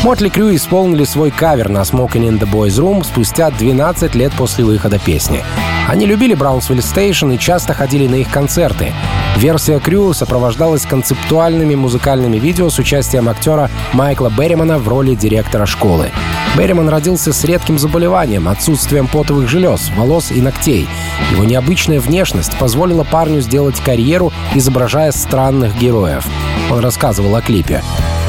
Mötley 0.03 0.31
Crüe 0.31 0.55
исполнили 0.55 1.05
свой 1.05 1.31
кавер 1.31 1.69
на 1.69 1.81
Smoking 1.81 2.27
in 2.27 2.39
the 2.41 2.51
Boys 2.51 2.81
Room 2.81 3.05
спустя 3.05 3.51
12 3.51 4.15
лет 4.15 4.33
после 4.33 4.65
выхода 4.65 4.99
песни. 4.99 5.45
Они 5.89 6.07
любили 6.07 6.33
Brownsville 6.33 6.81
Station 6.81 7.33
и 7.33 7.39
часто 7.39 7.75
ходили 7.75 8.07
на 8.07 8.15
их 8.15 8.31
концерты. 8.31 8.95
Версия 9.37 9.79
Crüe 9.79 10.15
сопровождалась 10.15 10.87
концептуальными 10.87 11.75
музыкальными 11.75 12.39
видео 12.39 12.71
с 12.71 12.79
участием 12.79 13.29
актера 13.29 13.71
Майкла 13.93 14.31
Берримана 14.31 14.79
в 14.79 14.89
роли 14.89 15.15
директора 15.15 15.67
школы. 15.67 16.11
Берриман 16.57 16.89
родился 16.89 17.35
с 17.35 17.45
редким 17.45 17.79
заболеванием, 17.79 18.49
отсутствием 18.49 19.07
потовых 19.07 19.51
желез, 19.51 19.91
волос 19.99 20.33
и 20.33 20.41
ногтей. 20.41 20.89
Его 21.31 21.45
необычная 21.45 22.01
внешность 22.01 22.59
позволила 22.59 23.05
парню 23.05 23.43
сделать 23.43 23.79
карьеру, 23.81 24.33
изображая 24.55 25.13
странных 25.13 25.77
героев. 25.79 26.27
Он 26.71 26.81
рассказывал 26.81 27.37
о 27.37 27.43
клипе. 27.43 27.83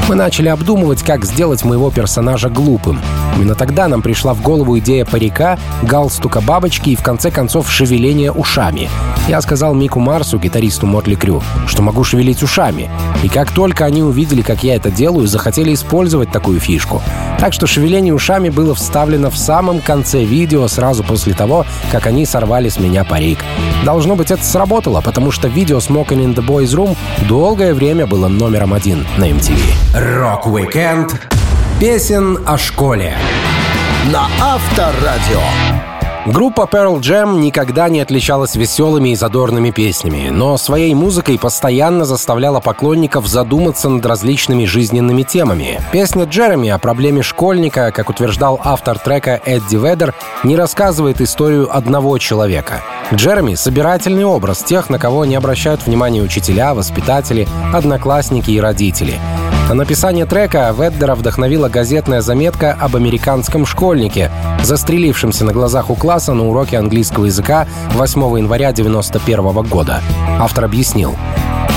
Мы 0.08 0.16
начали 0.16 0.48
обдумывать, 0.48 1.02
как 1.02 1.24
сделать 1.24 1.64
моего 1.64 1.90
персонажа 1.90 2.48
глупым. 2.48 3.00
Именно 3.36 3.54
тогда 3.54 3.88
нам 3.88 4.02
пришла 4.02 4.34
в 4.34 4.42
голову 4.42 4.78
идея 4.78 5.04
парика, 5.04 5.58
галстука 5.82 6.40
бабочки 6.40 6.90
и, 6.90 6.96
в 6.96 7.02
конце 7.02 7.30
концов, 7.30 7.70
шевеления 7.70 8.32
ушами. 8.32 8.90
Я 9.28 9.40
сказал 9.40 9.74
Мику 9.74 10.00
Марсу, 10.00 10.38
гитаристу 10.38 10.86
Мотли 10.86 11.14
Крю, 11.14 11.42
что 11.66 11.82
могу 11.82 12.02
шевелить 12.02 12.42
ушами. 12.42 12.90
И 13.22 13.28
как 13.28 13.52
только 13.52 13.84
они 13.84 14.02
увидели, 14.02 14.42
как 14.42 14.64
я 14.64 14.74
это 14.74 14.90
делаю, 14.90 15.28
захотели 15.28 15.72
использовать 15.72 16.32
такую 16.32 16.58
фишку. 16.58 17.00
Так 17.38 17.52
что 17.52 17.66
шевеление 17.66 18.12
ушами 18.12 18.50
было 18.50 18.74
вставлено 18.74 19.30
в 19.30 19.38
самом 19.38 19.80
конце 19.80 20.24
видео 20.24 20.68
сразу 20.68 21.04
после 21.04 21.34
того, 21.34 21.64
как 21.90 22.06
они 22.06 22.26
сорвали 22.26 22.68
с 22.68 22.78
меня 22.78 23.04
парик. 23.04 23.38
Должно 23.84 24.16
быть, 24.16 24.30
это 24.30 24.44
сработало, 24.44 25.00
потому 25.00 25.30
что 25.30 25.48
видео 25.48 25.78
«Smoking 25.78 26.24
in 26.24 26.34
the 26.34 26.46
Boys 26.46 26.76
Room» 26.76 26.96
долгое 27.28 27.74
время 27.74 28.06
было 28.06 28.28
номером 28.28 28.74
один 28.74 29.06
на 29.18 29.28
MTV. 29.28 29.58
Рок-викенд 29.94 31.12
песен 31.78 32.38
о 32.46 32.56
школе 32.56 33.14
На 34.10 34.26
Авторадио. 34.40 35.91
Группа 36.24 36.68
Pearl 36.70 37.00
Jam 37.00 37.40
никогда 37.40 37.88
не 37.88 38.00
отличалась 38.00 38.54
веселыми 38.54 39.08
и 39.08 39.16
задорными 39.16 39.72
песнями, 39.72 40.28
но 40.30 40.56
своей 40.56 40.94
музыкой 40.94 41.36
постоянно 41.36 42.04
заставляла 42.04 42.60
поклонников 42.60 43.26
задуматься 43.26 43.88
над 43.88 44.06
различными 44.06 44.64
жизненными 44.64 45.24
темами. 45.24 45.80
Песня 45.90 46.24
Джереми 46.24 46.68
о 46.68 46.78
проблеме 46.78 47.22
школьника, 47.22 47.90
как 47.90 48.08
утверждал 48.08 48.60
автор 48.62 49.00
трека 49.00 49.40
Эдди 49.44 49.74
Ведер, 49.74 50.14
не 50.44 50.54
рассказывает 50.54 51.20
историю 51.20 51.76
одного 51.76 52.16
человека. 52.18 52.82
Джереми— 53.12 53.54
собирательный 53.56 54.24
образ 54.24 54.62
тех, 54.62 54.90
на 54.90 55.00
кого 55.00 55.24
не 55.24 55.34
обращают 55.34 55.84
внимания 55.84 56.22
учителя, 56.22 56.72
воспитатели, 56.74 57.48
одноклассники 57.72 58.52
и 58.52 58.60
родители. 58.60 59.18
На 59.68 59.74
написание 59.74 60.26
трека 60.26 60.74
Веддера 60.76 61.14
вдохновила 61.14 61.68
газетная 61.68 62.20
заметка 62.20 62.76
об 62.78 62.94
американском 62.94 63.64
школьнике, 63.64 64.30
застрелившемся 64.62 65.44
на 65.44 65.52
глазах 65.52 65.88
у 65.88 65.94
класса 65.94 66.11
на 66.12 66.46
уроке 66.46 66.76
английского 66.76 67.24
языка 67.24 67.66
8 67.94 68.20
января 68.36 68.68
1991 68.68 69.62
года. 69.66 70.02
Автор 70.38 70.66
объяснил. 70.66 71.16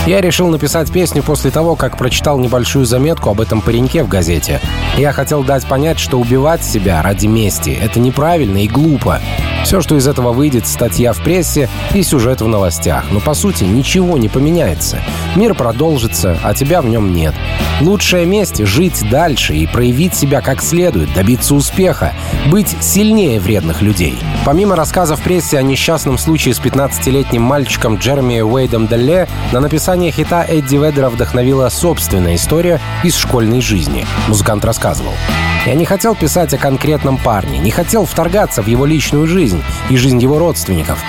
Я 0.05 0.19
решил 0.19 0.49
написать 0.49 0.91
песню 0.91 1.23
после 1.23 1.51
того, 1.51 1.75
как 1.75 1.97
прочитал 1.97 2.37
небольшую 2.37 2.85
заметку 2.85 3.29
об 3.29 3.39
этом 3.39 3.61
пареньке 3.61 4.03
в 4.03 4.09
газете. 4.09 4.59
Я 4.97 5.13
хотел 5.13 5.41
дать 5.43 5.65
понять, 5.65 5.99
что 5.99 6.19
убивать 6.19 6.63
себя 6.63 7.01
ради 7.01 7.27
мести— 7.27 7.69
это 7.81 7.99
неправильно 8.01 8.63
и 8.63 8.67
глупо. 8.67 9.21
Все, 9.63 9.81
что 9.81 9.95
из 9.95 10.07
этого 10.07 10.31
выйдет, 10.31 10.67
статья 10.67 11.11
в 11.13 11.23
прессе 11.23 11.69
и 11.93 12.03
сюжет 12.03 12.41
в 12.41 12.47
новостях. 12.47 13.05
Но, 13.09 13.19
по 13.19 13.33
сути, 13.33 13.63
ничего 13.63 14.17
не 14.17 14.27
поменяется. 14.27 14.99
Мир 15.35 15.55
продолжится, 15.55 16.37
а 16.43 16.53
тебя 16.53 16.81
в 16.81 16.85
нем 16.85 17.15
нет. 17.15 17.33
Лучшая 17.81 18.25
месть— 18.25 18.65
жить 18.65 19.03
дальше 19.09 19.53
и 19.53 19.67
проявить 19.67 20.15
себя 20.15 20.39
как 20.39 20.61
следует, 20.61 21.13
добиться 21.13 21.53
успеха, 21.53 22.13
быть 22.47 22.73
сильнее 22.79 23.39
вредных 23.39 23.81
людей. 23.81 24.17
Помимо 24.45 24.77
рассказа 24.77 25.17
в 25.17 25.21
прессе 25.21 25.57
о 25.57 25.61
несчастном 25.61 26.17
случае 26.17 26.53
с 26.53 26.61
15-летним 26.61 27.41
мальчиком 27.41 27.97
Джереми 27.97 28.39
Уэйдом 28.39 28.88
Делле, 28.88 29.27
на 29.51 29.59
написание 29.59 30.11
хита 30.11 30.45
Эдди 30.47 30.77
Ведера 30.77 31.09
вдохновила 31.09 31.67
собственная 31.67 32.35
история 32.35 32.79
из 33.03 33.17
школьной 33.17 33.59
жизни. 33.59 34.05
Музыкант 34.29 34.63
рассказывал. 34.63 35.13
Я 35.65 35.73
не 35.73 35.83
хотел 35.83 36.15
писать 36.15 36.53
о 36.53 36.57
конкретном 36.57 37.17
парне, 37.17 37.57
не 37.57 37.71
хотел 37.71 38.05
вторгаться 38.05 38.61
в 38.61 38.67
его 38.67 38.85
личную 38.85 39.27
жизнь 39.27 39.61
и 39.89 39.97
жизнь 39.97 40.21
его 40.21 40.39
родственников. 40.39 40.99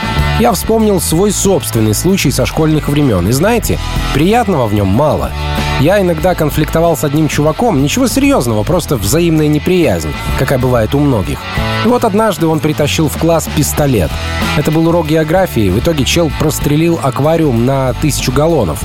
Я 0.41 0.53
вспомнил 0.53 1.01
свой 1.01 1.31
собственный 1.31 1.95
случай 1.95 2.33
со 2.33 2.45
школьных 2.45 2.89
времен, 2.89 3.29
и 3.29 3.33
знаете, 3.33 3.79
приятного 4.15 4.67
в 4.67 4.75
нем 4.75 4.89
мало. 4.89 5.31
Я 5.81 6.01
иногда 6.01 6.35
конфликтовал 6.35 6.97
с 6.97 7.05
одним 7.05 7.29
чуваком, 7.29 7.83
ничего 7.83 8.09
серьезного, 8.09 8.63
просто 8.63 8.97
взаимная 8.97 9.47
неприязнь, 9.47 10.11
какая 10.39 10.59
бывает 10.59 10.95
у 10.95 10.99
многих. 10.99 11.39
И 11.85 11.89
вот 11.89 12.05
однажды 12.05 12.47
он 12.47 12.61
притащил 12.61 13.09
в 13.09 13.19
класс 13.19 13.47
пистолет. 13.55 14.11
Это 14.57 14.71
был 14.71 14.89
урок 14.89 15.09
географии, 15.09 15.69
в 15.69 15.79
итоге 15.79 16.07
чел 16.07 16.33
прострелил 16.39 16.99
аквариум 17.03 17.67
на 17.67 17.93
тысячу 17.93 18.33
галлонов. 18.33 18.83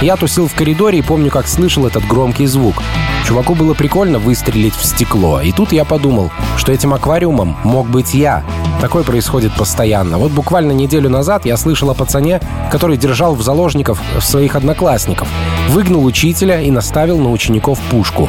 Я 0.00 0.16
тусил 0.16 0.48
в 0.48 0.54
коридоре 0.54 1.00
и 1.00 1.02
помню, 1.02 1.30
как 1.30 1.46
слышал 1.46 1.86
этот 1.86 2.06
громкий 2.06 2.46
звук. 2.46 2.82
Чуваку 3.30 3.54
было 3.54 3.74
прикольно 3.74 4.18
выстрелить 4.18 4.74
в 4.74 4.84
стекло, 4.84 5.40
и 5.40 5.52
тут 5.52 5.70
я 5.70 5.84
подумал, 5.84 6.32
что 6.56 6.72
этим 6.72 6.92
аквариумом 6.92 7.56
мог 7.62 7.88
быть 7.88 8.12
я. 8.12 8.42
Такое 8.80 9.04
происходит 9.04 9.52
постоянно. 9.54 10.18
Вот 10.18 10.32
буквально 10.32 10.72
неделю 10.72 11.08
назад 11.08 11.46
я 11.46 11.56
слышал 11.56 11.88
о 11.90 11.94
пацане, 11.94 12.40
который 12.72 12.96
держал 12.96 13.36
в 13.36 13.42
заложников 13.42 14.02
своих 14.18 14.56
одноклассников, 14.56 15.28
выгнал 15.68 16.04
учителя 16.04 16.60
и 16.60 16.72
наставил 16.72 17.18
на 17.18 17.30
учеников 17.30 17.78
пушку. 17.88 18.28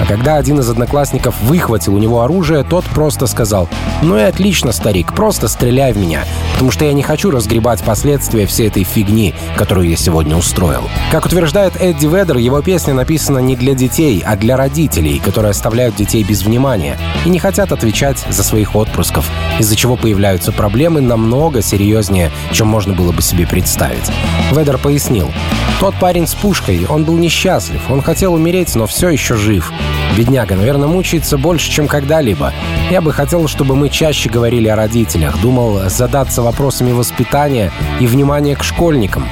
А 0.00 0.06
когда 0.06 0.36
один 0.36 0.58
из 0.58 0.68
одноклассников 0.68 1.34
выхватил 1.42 1.94
у 1.94 1.98
него 1.98 2.22
оружие, 2.22 2.64
тот 2.64 2.84
просто 2.86 3.26
сказал 3.26 3.68
«Ну 4.02 4.16
и 4.16 4.22
отлично, 4.22 4.72
старик, 4.72 5.12
просто 5.12 5.46
стреляй 5.46 5.92
в 5.92 5.98
меня, 5.98 6.24
потому 6.54 6.70
что 6.70 6.86
я 6.86 6.94
не 6.94 7.02
хочу 7.02 7.30
разгребать 7.30 7.82
последствия 7.82 8.46
всей 8.46 8.68
этой 8.68 8.84
фигни, 8.84 9.34
которую 9.56 9.90
я 9.90 9.96
сегодня 9.96 10.36
устроил». 10.36 10.88
Как 11.12 11.26
утверждает 11.26 11.76
Эдди 11.78 12.06
Ведер, 12.06 12.38
его 12.38 12.62
песня 12.62 12.94
написана 12.94 13.38
не 13.38 13.56
для 13.56 13.74
детей, 13.74 14.22
а 14.24 14.36
для 14.40 14.56
родителей, 14.56 15.20
которые 15.20 15.50
оставляют 15.50 15.94
детей 15.94 16.24
без 16.24 16.42
внимания 16.42 16.98
и 17.24 17.28
не 17.28 17.38
хотят 17.38 17.70
отвечать 17.70 18.24
за 18.28 18.42
своих 18.42 18.74
отпрысков, 18.74 19.30
из-за 19.58 19.76
чего 19.76 19.96
появляются 19.96 20.50
проблемы 20.50 21.00
намного 21.00 21.62
серьезнее, 21.62 22.32
чем 22.50 22.66
можно 22.66 22.94
было 22.94 23.12
бы 23.12 23.22
себе 23.22 23.46
представить. 23.46 24.10
Ведер 24.50 24.78
пояснил, 24.78 25.30
тот 25.78 25.94
парень 25.96 26.26
с 26.26 26.34
пушкой, 26.34 26.86
он 26.88 27.04
был 27.04 27.16
несчастлив, 27.18 27.80
он 27.90 28.02
хотел 28.02 28.34
умереть, 28.34 28.74
но 28.74 28.86
все 28.86 29.10
еще 29.10 29.36
жив. 29.36 29.70
Бедняга, 30.16 30.56
наверное, 30.56 30.88
мучается 30.88 31.38
больше, 31.38 31.70
чем 31.70 31.86
когда-либо. 31.86 32.52
Я 32.90 33.00
бы 33.00 33.12
хотел, 33.12 33.46
чтобы 33.46 33.76
мы 33.76 33.88
чаще 33.88 34.28
говорили 34.28 34.68
о 34.68 34.76
родителях, 34.76 35.40
думал 35.40 35.88
задаться 35.88 36.42
вопросами 36.42 36.92
воспитания 36.92 37.70
и 38.00 38.06
внимания 38.06 38.56
к 38.56 38.64
школьникам. 38.64 39.26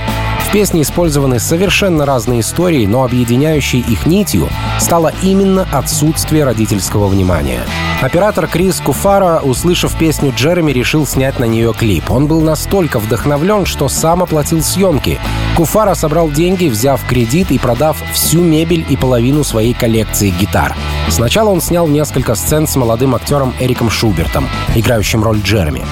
В 0.48 0.50
песне 0.50 0.80
использованы 0.80 1.38
совершенно 1.40 2.06
разные 2.06 2.40
истории, 2.40 2.86
но 2.86 3.04
объединяющей 3.04 3.80
их 3.80 4.06
нитью 4.06 4.48
стало 4.80 5.12
именно 5.22 5.68
отсутствие 5.70 6.44
родительского 6.44 7.06
внимания. 7.08 7.60
Оператор 8.00 8.46
Крис 8.46 8.80
Куфара, 8.80 9.40
услышав 9.40 9.94
песню 9.98 10.32
Джереми, 10.34 10.72
решил 10.72 11.06
снять 11.06 11.38
на 11.38 11.44
нее 11.44 11.74
клип. 11.74 12.10
Он 12.10 12.28
был 12.28 12.40
настолько 12.40 12.98
вдохновлен, 12.98 13.66
что 13.66 13.88
сам 13.90 14.22
оплатил 14.22 14.62
съемки. 14.62 15.20
Куфара 15.54 15.92
собрал 15.92 16.30
деньги, 16.30 16.68
взяв 16.68 17.06
кредит 17.06 17.50
и 17.50 17.58
продав 17.58 18.02
всю 18.14 18.40
мебель 18.40 18.86
и 18.88 18.96
половину 18.96 19.44
своей 19.44 19.74
коллекции 19.74 20.30
гитар. 20.40 20.74
Сначала 21.10 21.50
он 21.50 21.60
снял 21.60 21.86
несколько 21.86 22.34
сцен 22.34 22.66
с 22.66 22.74
молодым 22.74 23.14
актером 23.14 23.52
Эриком 23.60 23.90
Шубертом, 23.90 24.48
играющим 24.74 25.22
роль 25.22 25.40
Джереми. 25.40 25.84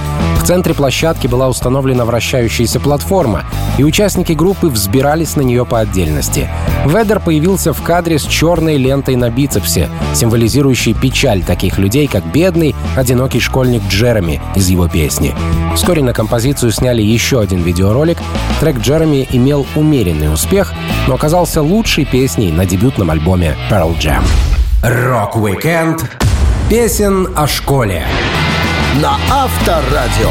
Центре 0.46 0.74
площадки 0.74 1.26
была 1.26 1.48
установлена 1.48 2.04
вращающаяся 2.04 2.78
платформа, 2.78 3.42
и 3.78 3.82
участники 3.82 4.32
группы 4.32 4.68
взбирались 4.68 5.34
на 5.34 5.40
нее 5.40 5.66
по 5.66 5.80
отдельности. 5.80 6.48
Ведер 6.84 7.18
появился 7.18 7.72
в 7.72 7.82
кадре 7.82 8.20
с 8.20 8.22
черной 8.22 8.76
лентой 8.76 9.16
на 9.16 9.28
бицепсе, 9.28 9.88
символизирующей 10.14 10.94
печаль 10.94 11.42
таких 11.42 11.78
людей, 11.78 12.06
как 12.06 12.24
бедный, 12.26 12.76
одинокий 12.94 13.40
школьник 13.40 13.82
Джереми 13.88 14.40
из 14.54 14.68
его 14.68 14.86
песни. 14.86 15.34
Вскоре 15.74 16.04
на 16.04 16.12
композицию 16.12 16.70
сняли 16.70 17.02
еще 17.02 17.40
один 17.40 17.64
видеоролик. 17.64 18.18
Трек 18.60 18.78
Джереми 18.78 19.26
имел 19.32 19.66
умеренный 19.74 20.32
успех, 20.32 20.72
но 21.08 21.16
оказался 21.16 21.60
лучшей 21.60 22.04
песней 22.04 22.52
на 22.52 22.66
дебютном 22.66 23.10
альбоме 23.10 23.56
Pearl 23.68 23.98
Jam. 23.98 24.22
Рок-викенд 24.84 26.08
песен 26.70 27.30
о 27.34 27.48
школе 27.48 28.04
на 29.02 29.18
Авторадио. 29.30 30.30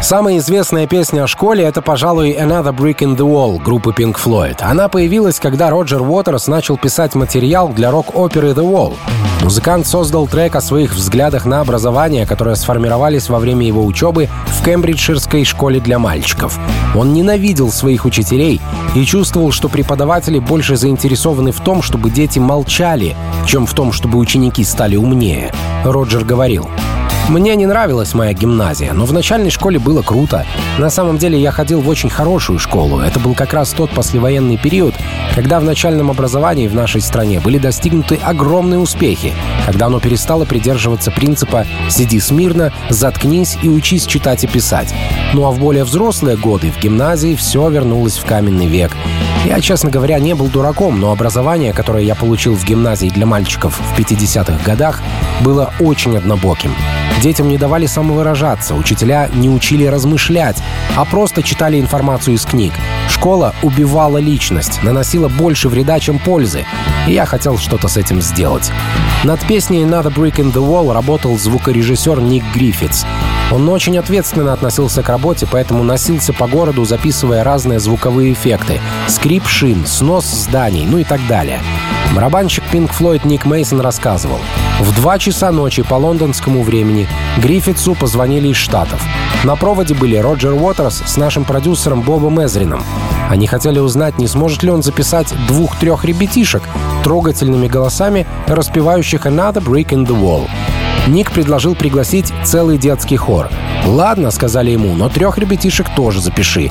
Самая 0.00 0.38
известная 0.38 0.86
песня 0.86 1.24
о 1.24 1.26
школе— 1.26 1.64
это, 1.64 1.82
пожалуй, 1.82 2.32
«Another 2.32 2.74
Brick 2.74 2.98
in 2.98 3.16
the 3.16 3.26
Wall» 3.26 3.60
группы 3.62 3.90
Pink 3.90 4.16
Floyd. 4.16 4.56
Она 4.60 4.88
появилась, 4.88 5.40
когда 5.40 5.68
Роджер 5.68 6.00
Уотерс 6.00 6.46
начал 6.46 6.78
писать 6.78 7.14
материал 7.14 7.68
для 7.68 7.90
рок-оперы 7.90 8.50
«The 8.50 8.64
Wall». 8.64 8.94
Музыкант 9.42 9.86
создал 9.86 10.26
трек 10.26 10.56
о 10.56 10.60
своих 10.60 10.94
взглядах 10.94 11.44
на 11.44 11.60
образование, 11.60 12.26
которые 12.26 12.56
сформировались 12.56 13.28
во 13.28 13.38
время 13.38 13.66
его 13.66 13.84
учебы 13.84 14.28
в 14.46 14.64
Кембриджширской 14.64 15.44
школе 15.44 15.80
для 15.80 15.98
мальчиков. 15.98 16.58
Он 16.94 17.12
ненавидел 17.12 17.70
своих 17.70 18.04
учителей 18.04 18.60
и 18.94 19.04
чувствовал, 19.04 19.52
что 19.52 19.68
преподаватели 19.68 20.38
больше 20.38 20.76
заинтересованы 20.76 21.52
в 21.52 21.60
том, 21.60 21.82
чтобы 21.82 22.10
дети 22.10 22.38
молчали, 22.38 23.16
чем 23.46 23.66
в 23.66 23.74
том, 23.74 23.92
чтобы 23.92 24.18
ученики 24.18 24.64
стали 24.64 24.96
умнее. 24.96 25.52
Роджер 25.84 26.24
говорил, 26.24 26.68
мне 27.28 27.54
не 27.56 27.66
нравилась 27.66 28.14
моя 28.14 28.32
гимназия, 28.32 28.94
но 28.94 29.04
в 29.04 29.12
начальной 29.12 29.50
школе 29.50 29.78
было 29.78 30.00
круто. 30.02 30.46
На 30.78 30.88
самом 30.88 31.18
деле 31.18 31.38
я 31.38 31.50
ходил 31.50 31.80
в 31.80 31.88
очень 31.88 32.08
хорошую 32.08 32.58
школу. 32.58 33.00
Это 33.00 33.20
был 33.20 33.34
как 33.34 33.52
раз 33.52 33.70
тот 33.70 33.90
послевоенный 33.90 34.56
период, 34.56 34.94
когда 35.34 35.60
в 35.60 35.64
начальном 35.64 36.10
образовании 36.10 36.68
в 36.68 36.74
нашей 36.74 37.02
стране 37.02 37.40
были 37.40 37.58
достигнуты 37.58 38.18
огромные 38.22 38.78
успехи, 38.78 39.34
когда 39.66 39.86
оно 39.86 40.00
перестало 40.00 40.46
придерживаться 40.46 41.10
принципа 41.10 41.66
«сиди 41.90 42.18
смирно, 42.18 42.72
заткнись 42.88 43.58
и 43.62 43.68
учись 43.68 44.06
читать 44.06 44.44
и 44.44 44.46
писать». 44.46 44.94
Ну 45.34 45.44
а 45.44 45.50
в 45.50 45.58
более 45.58 45.84
взрослые 45.84 46.36
годы 46.36 46.72
в 46.72 46.80
гимназии 46.80 47.34
все 47.34 47.68
вернулось 47.68 48.16
в 48.16 48.24
каменный 48.24 48.66
век. 48.66 48.92
Я, 49.44 49.60
честно 49.60 49.90
говоря, 49.90 50.18
не 50.18 50.34
был 50.34 50.46
дураком, 50.46 50.98
но 50.98 51.12
образование, 51.12 51.72
которое 51.72 52.04
я 52.04 52.14
получил 52.14 52.54
в 52.54 52.64
гимназии 52.64 53.08
для 53.08 53.26
мальчиков 53.26 53.78
в 53.78 53.98
50-х 53.98 54.58
годах, 54.64 55.02
было 55.42 55.72
очень 55.78 56.16
однобоким. 56.16 56.74
Детям 57.22 57.48
не 57.48 57.58
давали 57.58 57.86
самовыражаться, 57.86 58.74
учителя 58.74 59.28
не 59.34 59.50
учили 59.50 59.84
размышлять, 59.86 60.62
а 60.96 61.04
просто 61.04 61.42
читали 61.42 61.80
информацию 61.80 62.34
из 62.34 62.44
книг. 62.44 62.72
Школа 63.08 63.54
убивала 63.62 64.18
личность, 64.18 64.80
наносила 64.84 65.28
больше 65.28 65.68
вреда, 65.68 65.98
чем 65.98 66.20
пользы. 66.20 66.64
И 67.08 67.12
я 67.12 67.26
хотел 67.26 67.58
что-то 67.58 67.88
с 67.88 67.96
этим 67.96 68.20
сделать. 68.20 68.70
Над 69.24 69.40
песней 69.40 69.82
«Another 69.82 70.14
Brick 70.14 70.36
in 70.36 70.52
the 70.52 70.64
Wall» 70.64 70.92
работал 70.92 71.36
звукорежиссер 71.36 72.20
Ник 72.20 72.44
Гриффитс. 72.54 73.04
Он 73.50 73.68
очень 73.68 73.98
ответственно 73.98 74.52
относился 74.52 75.02
к 75.02 75.08
работе, 75.08 75.48
поэтому 75.50 75.82
носился 75.82 76.32
по 76.32 76.46
городу, 76.46 76.84
записывая 76.84 77.42
разные 77.42 77.80
звуковые 77.80 78.32
эффекты. 78.32 78.80
Скрип 79.08 79.46
шин, 79.46 79.86
снос 79.86 80.26
зданий, 80.26 80.86
ну 80.86 80.98
и 80.98 81.04
так 81.04 81.26
далее. 81.26 81.60
Барабанщик 82.14 82.62
Pink 82.70 82.90
Floyd 82.96 83.26
Ник 83.26 83.44
Мейсон 83.44 83.80
рассказывал. 83.80 84.38
В 84.80 84.94
два 84.94 85.18
часа 85.18 85.50
ночи 85.50 85.82
по 85.82 85.94
лондонскому 85.94 86.62
времени 86.62 87.08
Гриффитсу 87.38 87.96
позвонили 87.96 88.48
из 88.48 88.56
Штатов. 88.56 89.04
На 89.42 89.56
проводе 89.56 89.94
были 89.94 90.16
Роджер 90.16 90.52
Уотерс 90.52 91.02
с 91.04 91.16
нашим 91.16 91.44
продюсером 91.44 92.02
Бобом 92.02 92.44
Эзрином. 92.44 92.82
Они 93.28 93.48
хотели 93.48 93.80
узнать, 93.80 94.18
не 94.18 94.28
сможет 94.28 94.62
ли 94.62 94.70
он 94.70 94.82
записать 94.82 95.34
двух-трех 95.48 96.04
ребятишек 96.04 96.62
трогательными 97.02 97.66
голосами, 97.66 98.26
распевающих 98.46 99.26
«Another 99.26 99.62
Brick 99.62 99.88
in 99.88 100.06
the 100.06 100.14
Wall». 100.14 100.48
Ник 101.08 101.32
предложил 101.32 101.74
пригласить 101.74 102.32
целый 102.44 102.76
детский 102.76 103.16
хор. 103.16 103.48
«Ладно»,— 103.86 104.30
сказали 104.32 104.70
ему,— 104.70 104.92
«но 104.94 105.08
трех 105.08 105.38
ребятишек 105.38 105.86
тоже 105.96 106.20
запиши». 106.20 106.70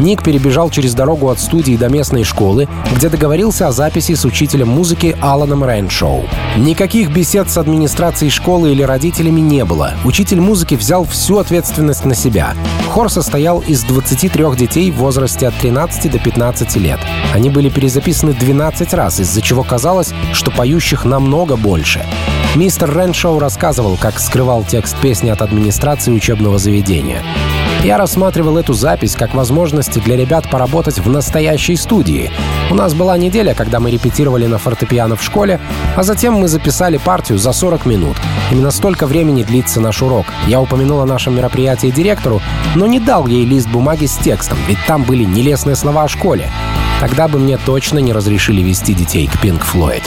Ник 0.00 0.22
перебежал 0.22 0.70
через 0.70 0.94
дорогу 0.94 1.28
от 1.28 1.40
студии 1.40 1.76
до 1.76 1.88
местной 1.88 2.24
школы, 2.24 2.68
где 2.94 3.08
договорился 3.08 3.66
о 3.66 3.72
записи 3.72 4.14
с 4.14 4.24
учителем 4.24 4.68
музыки 4.68 5.16
Аланом 5.20 5.64
Рэншоу. 5.64 6.24
Никаких 6.56 7.10
бесед 7.10 7.50
с 7.50 7.58
администрацией 7.58 8.30
школы 8.30 8.72
или 8.72 8.82
родителями 8.82 9.40
не 9.40 9.64
было. 9.64 9.94
Учитель 10.04 10.40
музыки 10.40 10.74
взял 10.74 11.04
всю 11.04 11.38
ответственность 11.38 12.04
на 12.04 12.14
себя. 12.14 12.54
Хор 12.88 13.10
состоял 13.10 13.60
из 13.60 13.82
23 13.84 14.56
детей 14.56 14.90
в 14.90 14.96
возрасте 14.96 15.48
от 15.48 15.54
13 15.54 16.10
до 16.10 16.18
15 16.18 16.76
лет. 16.76 16.98
Они 17.32 17.50
были 17.50 17.68
перезаписаны 17.68 18.32
12 18.34 18.94
раз, 18.94 19.20
из-за 19.20 19.42
чего 19.42 19.62
казалось, 19.62 20.12
что 20.32 20.50
поющих 20.50 21.04
намного 21.04 21.56
больше. 21.56 22.04
Мистер 22.58 22.92
Рэншоу 22.92 23.38
рассказывал, 23.38 23.96
как 23.96 24.18
скрывал 24.18 24.64
текст 24.64 24.96
песни 25.00 25.30
от 25.30 25.42
администрации 25.42 26.10
учебного 26.10 26.58
заведения. 26.58 27.22
Я 27.84 27.98
рассматривал 27.98 28.58
эту 28.58 28.72
запись 28.72 29.14
как 29.14 29.32
возможность 29.32 30.02
для 30.02 30.16
ребят 30.16 30.50
поработать 30.50 30.98
в 30.98 31.08
настоящей 31.08 31.76
студии. 31.76 32.32
У 32.68 32.74
нас 32.74 32.94
была 32.94 33.16
неделя, 33.16 33.54
когда 33.54 33.78
мы 33.78 33.92
репетировали 33.92 34.46
на 34.46 34.58
фортепиано 34.58 35.14
в 35.14 35.22
школе, 35.22 35.60
а 35.94 36.02
затем 36.02 36.34
мы 36.34 36.48
записали 36.48 36.96
партию 36.96 37.38
за 37.38 37.52
40 37.52 37.86
минут. 37.86 38.16
Именно 38.50 38.72
столько 38.72 39.06
времени 39.06 39.44
длится 39.44 39.80
наш 39.80 40.02
урок. 40.02 40.26
Я 40.48 40.60
упомянул 40.60 41.00
о 41.00 41.06
нашем 41.06 41.36
мероприятии 41.36 41.92
директору, 41.92 42.42
но 42.74 42.88
не 42.88 42.98
дал 42.98 43.28
ей 43.28 43.44
лист 43.44 43.68
бумаги 43.68 44.06
с 44.06 44.16
текстом, 44.16 44.58
ведь 44.66 44.84
там 44.88 45.04
были 45.04 45.22
нелестные 45.22 45.76
слова 45.76 46.02
о 46.02 46.08
школе. 46.08 46.50
Тогда 46.98 47.28
бы 47.28 47.38
мне 47.38 47.56
точно 47.56 48.00
не 48.00 48.12
разрешили 48.12 48.62
вести 48.62 48.94
детей 48.94 49.28
к 49.28 49.36
Pink 49.36 49.62
Floyd. 49.62 50.02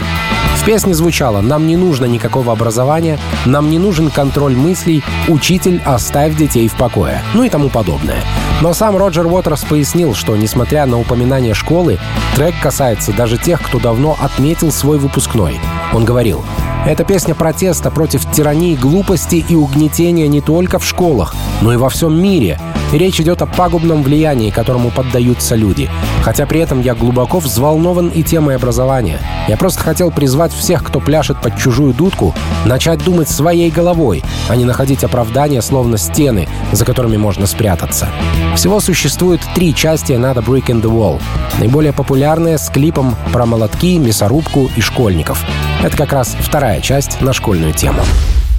В 0.62 0.64
песне 0.64 0.94
звучало 0.94 1.42
«Нам 1.42 1.66
не 1.66 1.76
нужно 1.76 2.06
никакого 2.06 2.54
образования, 2.54 3.18
нам 3.48 3.72
не 3.72 3.80
нужен 3.80 4.12
контроль 4.12 4.56
мыслей, 4.56 5.04
учитель, 5.28 5.82
оставь 5.86 6.36
детей 6.36 6.68
в 6.68 6.76
покое», 6.76 7.24
ну 7.34 7.42
и 7.42 7.50
тому 7.50 7.70
подобное. 7.70 8.24
Но 8.62 8.72
сам 8.72 8.96
Роджер 8.96 9.26
Уотерс 9.26 9.64
пояснил, 9.64 10.14
что, 10.14 10.38
несмотря 10.38 10.86
на 10.86 11.00
упоминание 11.00 11.56
школы, 11.56 11.98
трек 12.36 12.54
касается 12.62 13.12
даже 13.12 13.40
тех, 13.40 13.60
кто 13.60 13.80
давно 13.80 14.16
отметил 14.22 14.72
свой 14.72 15.00
выпускной. 15.00 15.60
Он 15.94 16.06
говорил, 16.06 16.46
это 16.86 17.06
песня 17.06 17.34
протеста 17.34 17.90
против 17.90 18.32
тирании, 18.32 18.76
глупости 18.76 19.44
и 19.50 19.56
угнетения 19.56 20.28
не 20.28 20.42
только 20.42 20.78
в 20.78 20.86
школах, 20.86 21.34
но 21.62 21.74
и 21.74 21.78
во 21.78 21.90
всем 21.90 22.22
мире. 22.22 22.60
Речь 22.92 23.22
идет 23.22 23.42
о 23.42 23.46
пагубном 23.46 24.04
влиянии, 24.04 24.50
которому 24.50 24.90
поддаются 24.90 25.56
люди. 25.56 25.90
Хотя 26.24 26.46
при 26.46 26.60
этом 26.60 26.82
я 26.82 26.94
глубоко 26.94 27.40
взволнован 27.40 28.10
и 28.10 28.22
темой 28.22 28.58
образования. 28.58 29.20
Я 29.48 29.56
просто 29.56 29.82
хотел 29.82 30.12
призвать 30.12 30.54
всех, 30.54 30.84
кто 30.84 31.00
пляшет 31.00 31.42
под 31.42 31.58
чужую 31.58 31.94
дудку, 31.94 32.36
начать 32.66 33.04
думать 33.04 33.30
своей 33.30 33.72
головой, 33.72 34.24
а 34.50 34.56
не 34.58 34.66
находить 34.66 35.06
оправдания, 35.06 35.62
словно 35.62 35.98
стены, 35.98 36.50
за 36.74 36.84
которыми 36.84 37.16
можно 37.16 37.48
спрятаться. 37.48 38.10
Всего 38.56 38.82
существует 38.82 39.42
три 39.56 39.74
части 39.74 40.14
«Another 40.14 40.42
Brick 40.42 40.66
in 40.66 40.82
the 40.82 40.92
Wall». 40.92 41.22
Наиболее 41.60 41.94
популярные 41.94 42.58
с 42.58 42.70
клипом 42.70 43.16
про 43.32 43.46
молотки, 43.46 43.98
мясорубку 43.98 44.70
и 44.76 44.82
школьников. 44.82 45.42
Это 45.82 45.96
как 45.96 46.12
раз 46.12 46.36
вторая 46.40 46.82
часть 46.82 47.22
на 47.22 47.32
школьную 47.32 47.74
тему. 47.74 48.02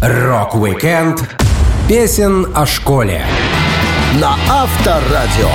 Рок-викенд 0.00 1.36
песен 1.86 2.46
о 2.54 2.64
школе 2.64 3.22
на 4.20 4.36
Авторадио. 4.50 5.48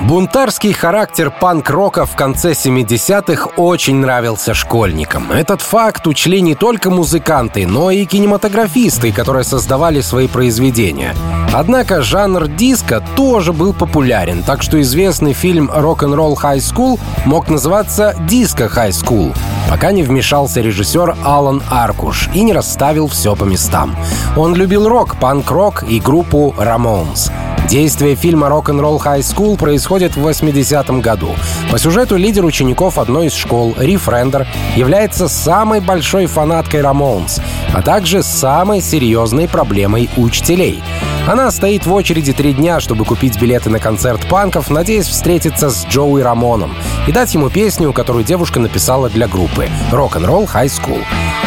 Бунтарский 0.00 0.72
характер 0.72 1.30
панк-рока 1.30 2.04
в 2.04 2.16
конце 2.16 2.52
70-х 2.52 3.50
очень 3.56 3.96
нравился 3.96 4.52
школьникам. 4.52 5.30
Этот 5.30 5.62
факт 5.62 6.06
учли 6.06 6.40
не 6.42 6.54
только 6.54 6.90
музыканты, 6.90 7.66
но 7.66 7.90
и 7.90 8.04
кинематографисты, 8.04 9.12
которые 9.12 9.44
создавали 9.44 10.00
свои 10.00 10.26
произведения. 10.26 11.14
Однако 11.52 12.02
жанр 12.02 12.48
диска 12.48 13.02
тоже 13.14 13.52
был 13.52 13.72
популярен, 13.72 14.42
так 14.42 14.62
что 14.62 14.80
известный 14.82 15.32
фильм 15.32 15.70
«Rock 15.72 16.02
'n' 16.02 16.16
Roll 16.16 16.36
High 16.42 16.58
School» 16.58 16.98
мог 17.24 17.48
называться 17.48 18.16
«Disco 18.28 18.64
High 18.64 18.90
School», 18.90 19.34
пока 19.70 19.92
не 19.92 20.02
вмешался 20.02 20.60
режиссер 20.60 21.16
Алан 21.24 21.62
Аркуш 21.70 22.28
и 22.34 22.42
не 22.42 22.52
расставил 22.52 23.06
все 23.06 23.36
по 23.36 23.44
местам. 23.44 23.96
Он 24.36 24.54
любил 24.54 24.88
рок, 24.88 25.16
панк-рок 25.20 25.84
и 25.84 26.00
группу 26.00 26.54
«Ramones». 26.58 27.30
Действие 27.68 28.14
фильма 28.14 28.48
«Rock 28.50 28.73
'n' 28.73 28.85
Roll 28.85 29.00
High 29.02 29.20
School» 29.20 29.56
происходит 29.56 30.16
в 30.16 30.26
80-м 30.26 31.00
году. 31.00 31.30
По 31.70 31.78
сюжету 31.78 32.16
лидер 32.16 32.44
учеников 32.44 32.98
одной 32.98 33.26
из 33.26 33.34
школ, 33.34 33.74
Риф 33.78 34.06
Рендер, 34.08 34.46
является 34.76 35.28
самой 35.28 35.80
большой 35.80 36.26
фанаткой 36.26 36.82
Рамоунс, 36.82 37.40
а 37.74 37.82
также 37.82 38.22
самой 38.22 38.80
серьезной 38.80 39.48
проблемой 39.48 40.08
учителей. 40.16 40.82
Она 41.26 41.50
стоит 41.50 41.86
в 41.86 41.92
очереди 41.92 42.32
три 42.32 42.52
дня, 42.52 42.80
чтобы 42.80 43.04
купить 43.04 43.40
билеты 43.40 43.68
на 43.68 43.80
концерт 43.80 44.26
панков, 44.28 44.70
надеясь 44.70 45.08
встретиться 45.08 45.70
с 45.70 45.86
Джоуи 45.86 46.22
Рамоном 46.22 46.74
и 47.08 47.12
дать 47.12 47.34
ему 47.34 47.50
песню, 47.50 47.92
которую 47.92 48.24
девушка 48.24 48.60
написала 48.60 49.10
для 49.10 49.26
группы 49.26 49.68
«Рок-н-ролл 49.90 50.44
High 50.44 50.66
School». 50.66 51.02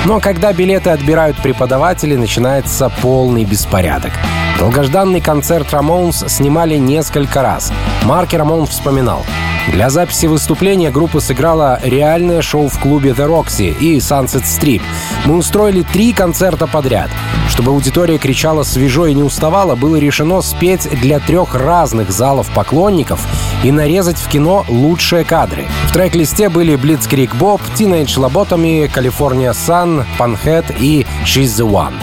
Но 0.05 0.19
когда 0.19 0.51
билеты 0.51 0.89
отбирают 0.89 1.37
преподаватели, 1.37 2.15
начинается 2.15 2.91
полный 3.01 3.45
беспорядок. 3.45 4.11
Долгожданный 4.59 5.21
концерт 5.21 5.71
Рамоунс 5.71 6.25
снимали 6.27 6.75
несколько 6.77 7.41
раз. 7.41 7.71
Марки 8.03 8.35
Рамон 8.35 8.65
вспоминал. 8.65 9.23
Для 9.71 9.89
записи 9.89 10.25
выступления 10.27 10.91
группа 10.91 11.19
сыграла 11.19 11.79
реальное 11.83 12.41
шоу 12.41 12.69
в 12.69 12.79
клубе 12.79 13.11
The 13.11 13.27
Roxy 13.27 13.77
и 13.77 13.97
Sunset 13.97 14.43
Strip. 14.43 14.81
Мы 15.25 15.35
устроили 15.35 15.83
три 15.83 16.13
концерта 16.13 16.67
подряд. 16.67 17.09
Чтобы 17.49 17.71
аудитория 17.71 18.17
кричала 18.17 18.63
свежо 18.63 19.07
и 19.07 19.13
не 19.13 19.23
уставала, 19.23 19.75
было 19.75 19.97
решено 19.97 20.41
спеть 20.41 20.89
для 21.01 21.19
трех 21.19 21.53
разных 21.53 22.11
залов 22.11 22.49
поклонников 22.51 23.19
и 23.63 23.71
нарезать 23.71 24.17
в 24.17 24.27
кино 24.29 24.65
лучшие 24.67 25.23
кадры. 25.25 25.65
В 25.89 25.93
трек-листе 25.93 26.49
были 26.49 26.75
Blitzkrieg 26.75 27.37
Bob, 27.37 27.61
Teenage 27.75 28.17
Lobotomy, 28.17 28.91
California 28.91 29.51
Sun, 29.51 30.05
Panhead 30.17 30.75
и 30.79 31.05
She's 31.25 31.55
the 31.57 31.69
One. 31.69 31.93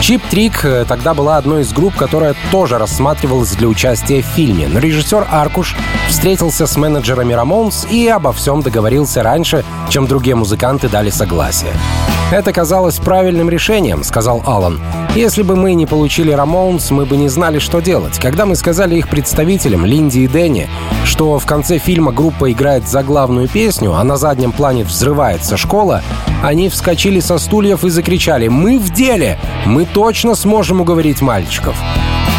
Чип 0.00 0.22
Трик 0.30 0.64
э, 0.64 0.84
тогда 0.88 1.14
была 1.14 1.36
одной 1.36 1.62
из 1.62 1.72
групп, 1.72 1.94
которая 1.94 2.34
тоже 2.50 2.78
рассматривалась 2.78 3.54
для 3.56 3.68
участия 3.68 4.22
в 4.22 4.26
фильме, 4.26 4.68
но 4.68 4.78
режиссер 4.78 5.26
Аркуш 5.30 5.76
встретился 6.08 6.66
с 6.66 6.76
менеджерами 6.76 7.32
Рамонс 7.32 7.86
и 7.90 8.08
обо 8.08 8.32
всем 8.32 8.62
договорился 8.62 9.22
раньше, 9.22 9.64
чем 9.88 10.06
другие 10.06 10.36
музыканты 10.36 10.88
дали 10.88 11.10
согласие. 11.10 11.72
«Это 12.30 12.52
казалось 12.52 13.00
правильным 13.00 13.50
решением»,— 13.50 14.02
сказал 14.04 14.40
Алан. 14.46 14.80
«Если 15.16 15.42
бы 15.42 15.56
мы 15.56 15.74
не 15.74 15.84
получили 15.84 16.30
Рамоунс, 16.30 16.92
мы 16.92 17.04
бы 17.04 17.16
не 17.16 17.28
знали, 17.28 17.58
что 17.58 17.80
делать. 17.80 18.20
Когда 18.20 18.46
мы 18.46 18.54
сказали 18.54 18.94
их 18.94 19.08
представителям, 19.08 19.84
Линди 19.84 20.20
и 20.20 20.28
Дэнни, 20.28 20.68
что 21.04 21.40
в 21.40 21.44
конце 21.44 21.78
фильма 21.78 22.12
группа 22.12 22.52
играет 22.52 22.88
заглавную 22.88 23.48
песню, 23.48 23.94
а 23.94 24.04
на 24.04 24.16
заднем 24.16 24.52
плане 24.52 24.84
взрывается 24.84 25.56
школа, 25.56 26.02
они 26.40 26.68
вскочили 26.68 27.18
со 27.18 27.36
стульев 27.36 27.84
и 27.84 27.90
закричали 27.90 28.46
«Мы 28.46 28.78
в 28.78 28.90
деле! 28.90 29.36
Мы 29.66 29.84
точно 29.84 30.36
сможем 30.36 30.80
уговорить 30.80 31.20
мальчиков!» 31.20 31.76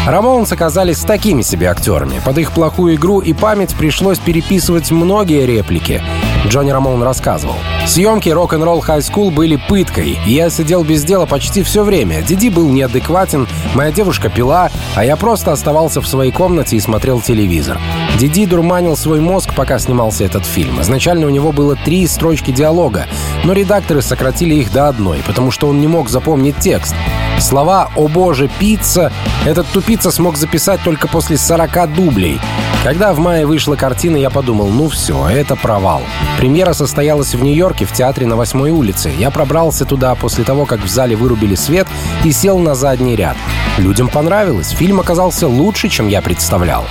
Рамоунс 0.06 0.50
оказались 0.50 1.00
такими 1.00 1.42
себе 1.42 1.68
актерами. 1.68 2.22
Под 2.24 2.38
их 2.38 2.52
плохую 2.52 2.94
игру 2.94 3.20
и 3.20 3.34
память 3.34 3.74
пришлось 3.74 4.18
переписывать 4.18 4.90
многие 4.90 5.44
реплики. 5.44 6.02
Джонни 6.46 6.70
Рамон 6.70 7.02
рассказывал. 7.02 7.56
Съемки 7.86 8.28
«Rock 8.28 8.52
'n' 8.52 8.64
Roll 8.64 8.80
High 8.80 9.02
School» 9.02 9.30
были 9.30 9.56
пыткой. 9.68 10.18
Я 10.26 10.50
сидел 10.50 10.84
без 10.84 11.04
дела 11.04 11.26
почти 11.26 11.62
все 11.62 11.84
время. 11.84 12.22
Диди 12.22 12.48
был 12.48 12.68
неадекватен, 12.68 13.46
моя 13.74 13.92
девушка 13.92 14.28
пила, 14.28 14.70
а 14.94 15.04
я 15.04 15.16
просто 15.16 15.52
оставался 15.52 16.00
в 16.00 16.06
своей 16.06 16.32
комнате 16.32 16.76
и 16.76 16.80
смотрел 16.80 17.20
телевизор. 17.20 17.78
Диди 18.18 18.46
дурманил 18.46 18.96
свой 18.96 19.20
мозг, 19.20 19.54
пока 19.54 19.78
снимался 19.78 20.24
этот 20.24 20.44
фильм. 20.44 20.80
Изначально 20.80 21.26
у 21.26 21.30
него 21.30 21.52
было 21.52 21.76
три 21.76 22.06
строчки 22.06 22.50
диалога, 22.50 23.06
но 23.44 23.52
редакторы 23.52 24.02
сократили 24.02 24.54
их 24.54 24.72
до 24.72 24.88
одной, 24.88 25.22
потому 25.26 25.50
что 25.50 25.68
он 25.68 25.80
не 25.80 25.88
мог 25.88 26.08
запомнить 26.08 26.58
текст. 26.58 26.94
Слова 27.38 27.90
«О 27.96 28.08
боже, 28.08 28.48
пицца» 28.60 29.10
этот 29.44 29.66
тупица 29.68 30.10
смог 30.10 30.36
записать 30.36 30.80
только 30.84 31.08
после 31.08 31.36
40 31.36 31.94
дублей. 31.94 32.40
Когда 32.84 33.12
в 33.12 33.18
мае 33.18 33.46
вышла 33.46 33.74
картина, 33.74 34.16
я 34.16 34.30
подумал, 34.30 34.68
ну 34.68 34.88
все, 34.88 35.28
это 35.28 35.56
провал. 35.56 36.02
Премьера 36.38 36.72
состоялась 36.72 37.34
в 37.34 37.42
Нью-Йорке 37.42 37.84
в 37.84 37.92
театре 37.92 38.26
на 38.26 38.36
8 38.36 38.60
улице. 38.70 39.12
Я 39.18 39.30
пробрался 39.30 39.84
туда 39.84 40.14
после 40.14 40.44
того, 40.44 40.66
как 40.66 40.80
в 40.80 40.88
зале 40.88 41.16
вырубили 41.16 41.54
свет 41.54 41.88
и 42.24 42.32
сел 42.32 42.58
на 42.58 42.74
задний 42.74 43.16
ряд. 43.16 43.36
Людям 43.78 44.08
понравилось, 44.08 44.70
фильм 44.70 45.00
оказался 45.00 45.48
лучше, 45.48 45.88
чем 45.88 46.08
я 46.08 46.22
представлял. 46.22 46.84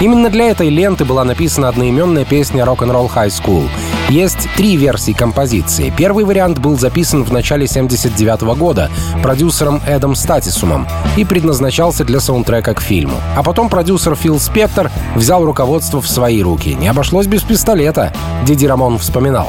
Именно 0.00 0.30
для 0.30 0.50
этой 0.50 0.68
ленты 0.68 1.04
была 1.04 1.24
написана 1.24 1.68
одноименная 1.68 2.24
песня 2.24 2.64
«Rock'n'Roll 2.64 3.10
High 3.12 3.30
School». 3.30 3.68
Есть 4.08 4.48
три 4.56 4.76
версии 4.76 5.10
композиции. 5.10 5.92
Первый 5.94 6.24
вариант 6.24 6.60
был 6.60 6.78
записан 6.78 7.24
в 7.24 7.32
начале 7.32 7.66
79 7.66 8.42
года 8.56 8.90
продюсером 9.24 9.82
Эдом 9.88 10.14
Статисумом 10.14 10.86
и 11.16 11.24
предназначался 11.24 12.04
для 12.04 12.20
саундтрека 12.20 12.74
к 12.74 12.80
фильму. 12.80 13.16
А 13.36 13.42
потом 13.42 13.68
продюсер 13.68 14.14
Фил 14.14 14.38
Спектор 14.38 14.92
взял 15.16 15.44
руководство 15.44 16.00
в 16.00 16.08
свои 16.08 16.42
руки. 16.44 16.74
Не 16.74 16.86
обошлось 16.86 17.26
без 17.26 17.42
пистолета, 17.42 18.12
Диди 18.44 18.66
Рамон 18.66 18.98
вспоминал. 18.98 19.48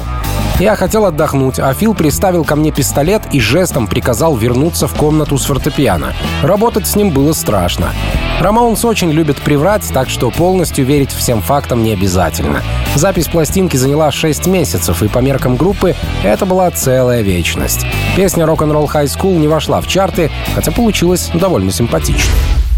Я 0.60 0.76
хотел 0.76 1.06
отдохнуть, 1.06 1.60
а 1.60 1.72
Фил 1.76 1.94
приставил 1.94 2.44
ко 2.44 2.56
мне 2.56 2.72
пистолет 2.72 3.22
и 3.32 3.40
жестом 3.40 3.86
приказал 3.86 4.36
вернуться 4.36 4.88
в 4.88 4.96
комнату 4.96 5.38
с 5.38 5.46
фортепиано. 5.46 6.14
Работать 6.42 6.88
с 6.88 6.96
ним 6.96 7.12
было 7.12 7.34
страшно. 7.34 7.94
Рамаунс 8.40 8.86
очень 8.86 9.12
любит 9.12 9.38
приврать, 9.38 9.86
так 9.94 10.10
что 10.10 10.32
полностью 10.32 10.86
верить 10.86 11.12
всем 11.12 11.42
фактам 11.42 11.84
не 11.84 11.92
обязательно. 11.92 12.64
Запись 12.96 13.28
пластинки 13.28 13.76
заняла 13.76 14.12
6 14.12 14.48
месяцев, 14.48 15.04
и 15.04 15.10
по 15.10 15.20
меркам 15.20 15.58
группы 15.58 15.94
это 16.24 16.46
была 16.46 16.72
целая 16.72 17.22
вечность. 17.22 17.86
Песня 18.16 18.46
«Rock 18.46 18.64
'n' 18.64 18.73
Roll 18.73 18.86
High 18.86 19.06
School» 19.06 19.38
не 19.38 19.50
вошла 19.50 19.82
в 19.82 19.88
чарты, 19.88 20.32
хотя 20.56 20.72
получилась 20.72 21.30
довольно 21.34 21.72
симпатично. 21.72 22.32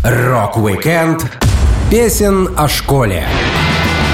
Рок-викенд 0.04 1.26
песен 1.92 2.50
о 2.58 2.68
школе 2.68 3.24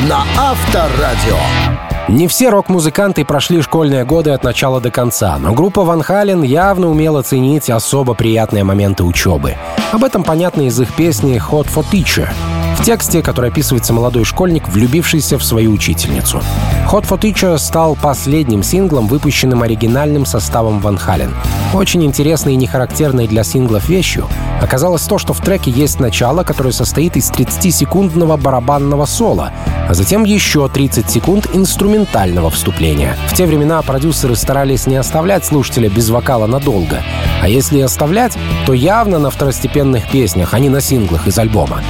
На 0.10 0.26
Авторадио. 0.38 1.77
Не 2.10 2.30
все 2.30 2.50
рок-музыканты 2.50 3.26
прошли 3.26 3.62
школьные 3.62 4.06
годы 4.06 4.32
от 4.32 4.42
начала 4.42 4.80
до 4.80 4.92
конца, 4.92 5.38
но 5.40 5.54
группа 5.54 5.84
Van 5.84 6.02
Halen 6.02 6.42
явно 6.42 6.90
умела 6.90 7.22
ценить 7.22 7.70
особо 7.70 8.14
приятные 8.14 8.64
моменты 8.64 9.04
учебы. 9.04 9.56
Об 9.92 10.06
этом 10.06 10.24
понятно 10.24 10.62
из 10.62 10.80
их 10.80 10.94
песни 10.94 11.38
«Hot 11.38 11.68
for 11.68 11.86
Teacher», 11.92 12.30
в 12.78 12.84
тексте, 12.84 13.22
который 13.22 13.50
описывается 13.50 13.92
молодой 13.92 14.24
школьник, 14.24 14.70
влюбившийся 14.70 15.38
в 15.38 15.44
свою 15.44 15.72
учительницу. 15.72 16.42
«Hot 16.90 17.08
for 17.08 17.20
Teacher» 17.20 17.58
стал 17.58 17.96
последним 17.96 18.64
синглом, 18.64 19.08
выпущенным 19.08 19.64
оригинальным 19.64 20.26
составом 20.26 20.80
Ван 20.80 20.98
Хален. 20.98 21.34
Очень 21.74 22.06
интересной 22.06 22.54
и 22.54 22.58
нехарактерной 22.58 23.28
для 23.28 23.44
синглов 23.44 23.90
вещью 23.90 24.28
оказалось 24.62 25.04
то, 25.04 25.18
что 25.18 25.34
в 25.34 25.42
треке 25.42 25.72
есть 25.72 26.00
начало, 26.00 26.44
которое 26.44 26.72
состоит 26.72 27.18
из 27.18 27.30
30-секундного 27.32 28.38
барабанного 28.38 29.06
соло, 29.06 29.52
а 29.88 29.94
затем 29.94 30.24
еще 30.24 30.68
30 30.68 31.10
секунд 31.10 31.48
инструментального 31.54 32.50
вступления. 32.50 33.18
В 33.28 33.34
те 33.34 33.46
времена 33.46 33.82
продюсеры 33.82 34.36
старались 34.36 34.88
не 34.88 34.96
оставлять 34.96 35.46
слушателя 35.46 35.90
без 35.90 36.10
вокала 36.10 36.48
надолго, 36.48 37.04
а 37.42 37.50
если 37.50 37.80
и 37.80 37.82
оставлять, 37.82 38.38
то 38.66 38.74
явно 38.74 39.20
на 39.20 39.30
второстепенных 39.30 40.10
песнях, 40.10 40.54
а 40.54 40.60
не 40.60 40.70
на 40.70 40.82
синглах 40.82 41.28
из 41.28 41.38
альбома. 41.38 41.82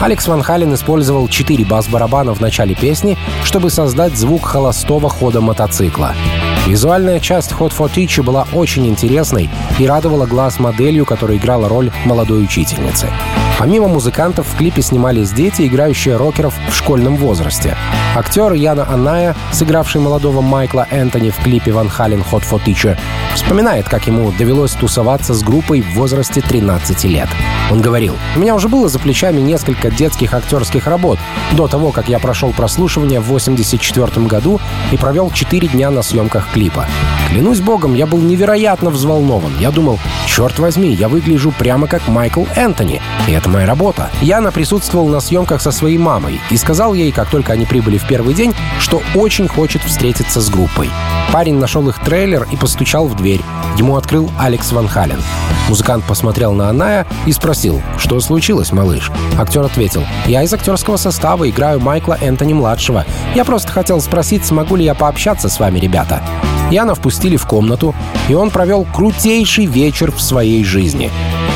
Алекс 0.00 0.26
Ван 0.28 0.42
Хален 0.42 0.72
использовал 0.72 1.28
четыре 1.28 1.66
бас-барабана 1.66 2.34
в 2.34 2.40
начале 2.40 2.74
песни, 2.74 3.18
чтобы 3.44 3.68
создать 3.68 4.16
звук 4.16 4.46
холостого 4.46 5.10
хода 5.10 5.42
мотоцикла. 5.42 6.14
Визуальная 6.66 7.20
часть 7.20 7.52
Hot 7.52 7.72
for 7.76 7.92
Teacher 7.92 8.22
была 8.22 8.46
очень 8.54 8.86
интересной 8.86 9.50
и 9.78 9.86
радовала 9.86 10.24
глаз 10.24 10.58
моделью, 10.58 11.04
которая 11.04 11.36
играла 11.36 11.68
роль 11.68 11.92
молодой 12.06 12.42
учительницы. 12.42 13.08
Помимо 13.60 13.88
музыкантов, 13.88 14.46
в 14.46 14.56
клипе 14.56 14.80
снимались 14.80 15.32
дети, 15.32 15.66
играющие 15.66 16.16
рокеров 16.16 16.54
в 16.70 16.74
школьном 16.74 17.16
возрасте. 17.16 17.76
Актер 18.16 18.54
Яна 18.54 18.86
Аная, 18.88 19.36
сыгравший 19.52 20.00
молодого 20.00 20.40
Майкла 20.40 20.86
Энтони 20.90 21.28
в 21.28 21.36
клипе 21.36 21.70
Ван 21.70 21.90
Хален 21.90 22.24
Hot 22.32 22.42
for 22.50 22.58
Teacher, 22.64 22.98
вспоминает, 23.34 23.86
как 23.86 24.06
ему 24.06 24.32
довелось 24.32 24.72
тусоваться 24.72 25.34
с 25.34 25.42
группой 25.42 25.82
в 25.82 25.92
возрасте 25.92 26.40
13 26.40 27.04
лет. 27.04 27.28
Он 27.70 27.82
говорил, 27.82 28.16
«У 28.34 28.38
меня 28.38 28.54
уже 28.54 28.68
было 28.68 28.88
за 28.88 28.98
плечами 28.98 29.42
несколько 29.42 29.90
детских 29.90 30.32
актерских 30.32 30.86
работ 30.86 31.18
до 31.52 31.68
того, 31.68 31.92
как 31.92 32.08
я 32.08 32.18
прошел 32.18 32.52
прослушивание 32.52 33.20
в 33.20 33.24
84 33.24 34.26
году 34.26 34.58
и 34.90 34.96
провел 34.96 35.30
4 35.30 35.68
дня 35.68 35.90
на 35.90 36.00
съемках 36.00 36.50
клипа. 36.50 36.86
Клянусь 37.28 37.60
богом, 37.60 37.94
я 37.94 38.06
был 38.06 38.18
невероятно 38.20 38.88
взволнован. 38.88 39.52
Я 39.60 39.70
думал, 39.70 40.00
черт 40.26 40.58
возьми, 40.58 40.94
я 40.94 41.08
выгляжу 41.08 41.52
прямо 41.52 41.86
как 41.86 42.08
Майкл 42.08 42.44
Энтони, 42.56 43.02
и 43.28 43.32
это 43.32 43.49
моя 43.50 43.66
работа. 43.66 44.08
Яна 44.22 44.52
присутствовал 44.52 45.08
на 45.08 45.20
съемках 45.20 45.60
со 45.60 45.70
своей 45.72 45.98
мамой 45.98 46.40
и 46.50 46.56
сказал 46.56 46.94
ей, 46.94 47.12
как 47.12 47.28
только 47.28 47.52
они 47.52 47.66
прибыли 47.66 47.98
в 47.98 48.06
первый 48.06 48.34
день, 48.34 48.54
что 48.78 49.02
очень 49.14 49.48
хочет 49.48 49.82
встретиться 49.82 50.40
с 50.40 50.48
группой. 50.48 50.88
Парень 51.32 51.58
нашел 51.58 51.88
их 51.88 51.98
трейлер 52.00 52.46
и 52.50 52.56
постучал 52.56 53.06
в 53.06 53.16
дверь. 53.16 53.40
Ему 53.76 53.96
открыл 53.96 54.30
Алекс 54.38 54.72
Ван 54.72 54.88
Хален. 54.88 55.20
Музыкант 55.68 56.04
посмотрел 56.04 56.52
на 56.52 56.68
Аная 56.68 57.06
и 57.26 57.32
спросил, 57.32 57.80
что 57.98 58.18
случилось, 58.20 58.72
малыш? 58.72 59.10
Актер 59.38 59.62
ответил, 59.62 60.04
я 60.26 60.42
из 60.42 60.52
актерского 60.52 60.96
состава 60.96 61.48
играю 61.48 61.80
Майкла 61.80 62.18
Энтони-младшего. 62.20 63.04
Я 63.34 63.44
просто 63.44 63.70
хотел 63.70 64.00
спросить, 64.00 64.44
смогу 64.44 64.76
ли 64.76 64.84
я 64.84 64.94
пообщаться 64.94 65.48
с 65.48 65.60
вами, 65.60 65.78
ребята. 65.78 66.22
Яна 66.70 66.94
впустили 66.94 67.36
в 67.36 67.46
комнату, 67.46 67.94
и 68.28 68.34
он 68.34 68.50
провел 68.50 68.84
крутейший 68.84 69.66
вечер 69.66 70.12
в 70.12 70.20
своей 70.20 70.64
жизни. 70.64 71.10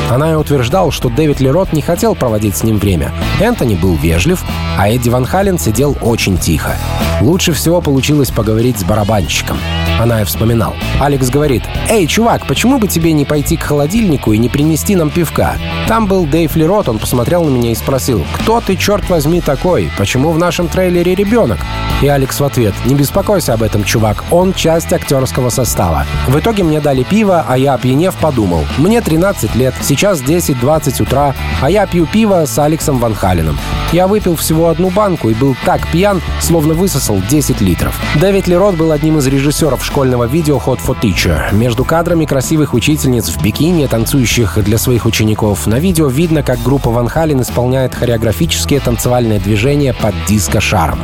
Она 0.09 0.31
и 0.31 0.35
утверждал, 0.35 0.91
что 0.91 1.09
Дэвид 1.09 1.39
Лерот 1.39 1.73
не 1.73 1.81
хотел 1.81 2.15
проводить 2.15 2.57
с 2.57 2.63
ним 2.63 2.77
время. 2.77 3.11
Энтони 3.39 3.75
был 3.75 3.95
вежлив, 3.95 4.43
а 4.77 4.89
Эдди 4.89 5.09
Ван 5.09 5.25
Хален 5.25 5.57
сидел 5.57 5.97
очень 6.01 6.37
тихо. 6.37 6.75
Лучше 7.21 7.53
всего 7.53 7.81
получилось 7.81 8.29
поговорить 8.29 8.79
с 8.79 8.83
барабанщиком. 8.83 9.57
Она 9.99 10.21
и 10.21 10.25
вспоминал. 10.25 10.75
Алекс 10.99 11.29
говорит, 11.29 11.63
«Эй, 11.89 12.05
чувак, 12.07 12.45
почему 12.47 12.79
бы 12.79 12.87
тебе 12.87 13.13
не 13.13 13.25
пойти 13.25 13.55
к 13.55 13.63
холодильнику 13.63 14.33
и 14.33 14.37
не 14.37 14.49
принести 14.49 14.95
нам 14.95 15.09
пивка?» 15.09 15.57
Там 15.87 16.07
был 16.07 16.25
Дэйв 16.25 16.55
Лерот, 16.55 16.89
он 16.89 16.99
посмотрел 16.99 17.43
на 17.45 17.49
меня 17.49 17.71
и 17.71 17.75
спросил, 17.75 18.25
«Кто 18.33 18.59
ты, 18.59 18.75
черт 18.75 19.09
возьми, 19.09 19.39
такой? 19.39 19.89
Почему 19.97 20.31
в 20.31 20.37
нашем 20.37 20.67
трейлере 20.67 21.15
ребенок?» 21.15 21.59
И 22.01 22.07
Алекс 22.07 22.39
в 22.39 22.43
ответ, 22.43 22.73
«Не 22.85 22.95
беспокойся 22.95 23.53
об 23.53 23.63
этом, 23.63 23.83
чувак, 23.83 24.25
он 24.31 24.53
часть 24.53 24.91
актерского 24.91 25.49
состава». 25.49 26.05
В 26.27 26.37
итоге 26.37 26.63
мне 26.63 26.81
дали 26.81 27.03
пиво, 27.03 27.45
а 27.47 27.57
я, 27.57 27.75
опьянев, 27.75 28.15
подумал, 28.15 28.65
«Мне 28.77 29.01
13 29.01 29.55
лет, 29.55 29.73
сейчас 29.81 30.21
10-20 30.21 31.01
утра, 31.01 31.33
а 31.61 31.69
я 31.69 31.87
пью 31.87 32.05
пиво 32.05 32.45
с 32.45 32.57
Алексом 32.59 32.99
Ван 32.99 33.13
Халином. 33.13 33.57
Я 33.91 34.07
выпил 34.07 34.35
всего 34.35 34.69
одну 34.69 34.89
банку 34.89 35.29
и 35.29 35.33
был 35.33 35.55
так 35.63 35.87
пьян, 35.89 36.21
словно 36.41 36.73
высосал 36.73 37.21
10 37.29 37.61
литров. 37.61 37.97
Дэвид 38.19 38.47
Лерот 38.47 38.75
был 38.75 38.91
одним 38.91 39.19
из 39.19 39.27
режиссеров 39.27 39.84
школьного 39.85 40.23
видео 40.25 40.57
Hot 40.57 40.79
for 40.85 40.99
Teacher. 40.99 41.53
Между 41.53 41.85
кадрами 41.85 42.25
красивых 42.25 42.73
учительниц 42.73 43.29
в 43.29 43.41
бикини, 43.41 43.85
танцующих 43.85 44.63
для 44.63 44.77
своих 44.77 45.05
учеников, 45.05 45.67
на 45.67 45.79
видео 45.79 46.07
видно, 46.07 46.41
как 46.43 46.61
группа 46.63 46.89
Ван 46.89 47.07
Хален 47.07 47.41
исполняет 47.41 47.93
хореографические 47.93 48.79
танцевальные 48.79 49.39
движения 49.39 49.93
под 49.93 50.15
диско-шаром. 50.27 50.99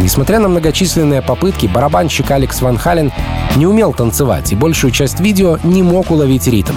Несмотря 0.00 0.38
на 0.38 0.48
многочисленные 0.48 1.22
попытки, 1.22 1.66
барабанщик 1.66 2.30
Алекс 2.30 2.60
Ван 2.62 2.78
Хален 2.78 3.12
не 3.56 3.66
умел 3.66 3.92
танцевать 3.92 4.50
и 4.52 4.56
большую 4.56 4.92
часть 4.92 5.20
видео 5.20 5.58
не 5.62 5.82
мог 5.82 6.10
уловить 6.10 6.46
ритм. 6.46 6.74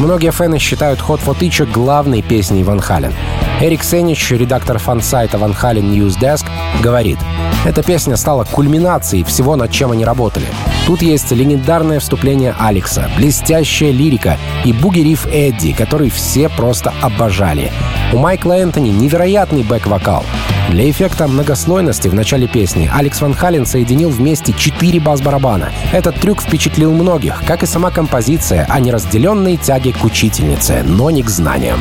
Многие 0.00 0.32
фэны 0.32 0.58
считают 0.58 0.98
Hot 1.00 1.20
for 1.24 1.38
Teacher 1.38 1.70
главной 1.70 2.22
песней 2.22 2.64
Ван 2.64 2.80
Хален. 2.80 3.12
Эрик 3.60 3.82
Сенич, 3.82 4.30
редактор 4.32 4.78
фан-сайта 4.78 5.38
Van 5.38 5.56
Halen 5.58 5.94
News 5.94 6.18
Desk, 6.20 6.44
говорит, 6.82 7.18
эта 7.64 7.82
песня 7.82 8.16
стала 8.16 8.44
кульминацией 8.44 9.24
всего, 9.24 9.56
над 9.56 9.70
чем 9.70 9.92
они 9.92 10.04
работали. 10.04 10.46
Тут 10.86 11.02
есть 11.02 11.30
легендарное 11.32 12.00
вступление 12.00 12.54
Алекса, 12.58 13.08
блестящая 13.16 13.92
лирика 13.92 14.36
и 14.64 14.72
буги-риф 14.72 15.26
Эдди, 15.26 15.72
который 15.72 16.10
все 16.10 16.48
просто 16.48 16.92
обожали. 17.00 17.72
У 18.12 18.18
Майкла 18.18 18.52
Энтони 18.52 18.90
невероятный 18.90 19.62
бэк-вокал. 19.62 20.24
Для 20.70 20.90
эффекта 20.90 21.28
многослойности 21.28 22.08
в 22.08 22.14
начале 22.14 22.48
песни 22.48 22.90
Алекс 22.92 23.20
Ван 23.20 23.34
Хален 23.34 23.66
соединил 23.66 24.10
вместе 24.10 24.52
четыре 24.52 25.00
бас-барабана. 25.00 25.70
Этот 25.92 26.20
трюк 26.20 26.42
впечатлил 26.42 26.92
многих, 26.92 27.42
как 27.46 27.62
и 27.62 27.66
сама 27.66 27.90
композиция 27.90 28.66
о 28.68 28.80
неразделенной 28.80 29.56
тяге 29.56 29.92
к 29.92 30.04
учительнице, 30.04 30.82
но 30.84 31.10
не 31.10 31.22
к 31.22 31.30
знаниям. 31.30 31.80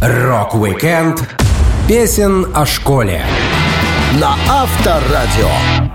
Рок-викенд 0.00 1.22
песен 1.86 2.46
о 2.54 2.64
школе 2.64 3.22
на 4.18 4.36
Авторадио. 4.48 5.87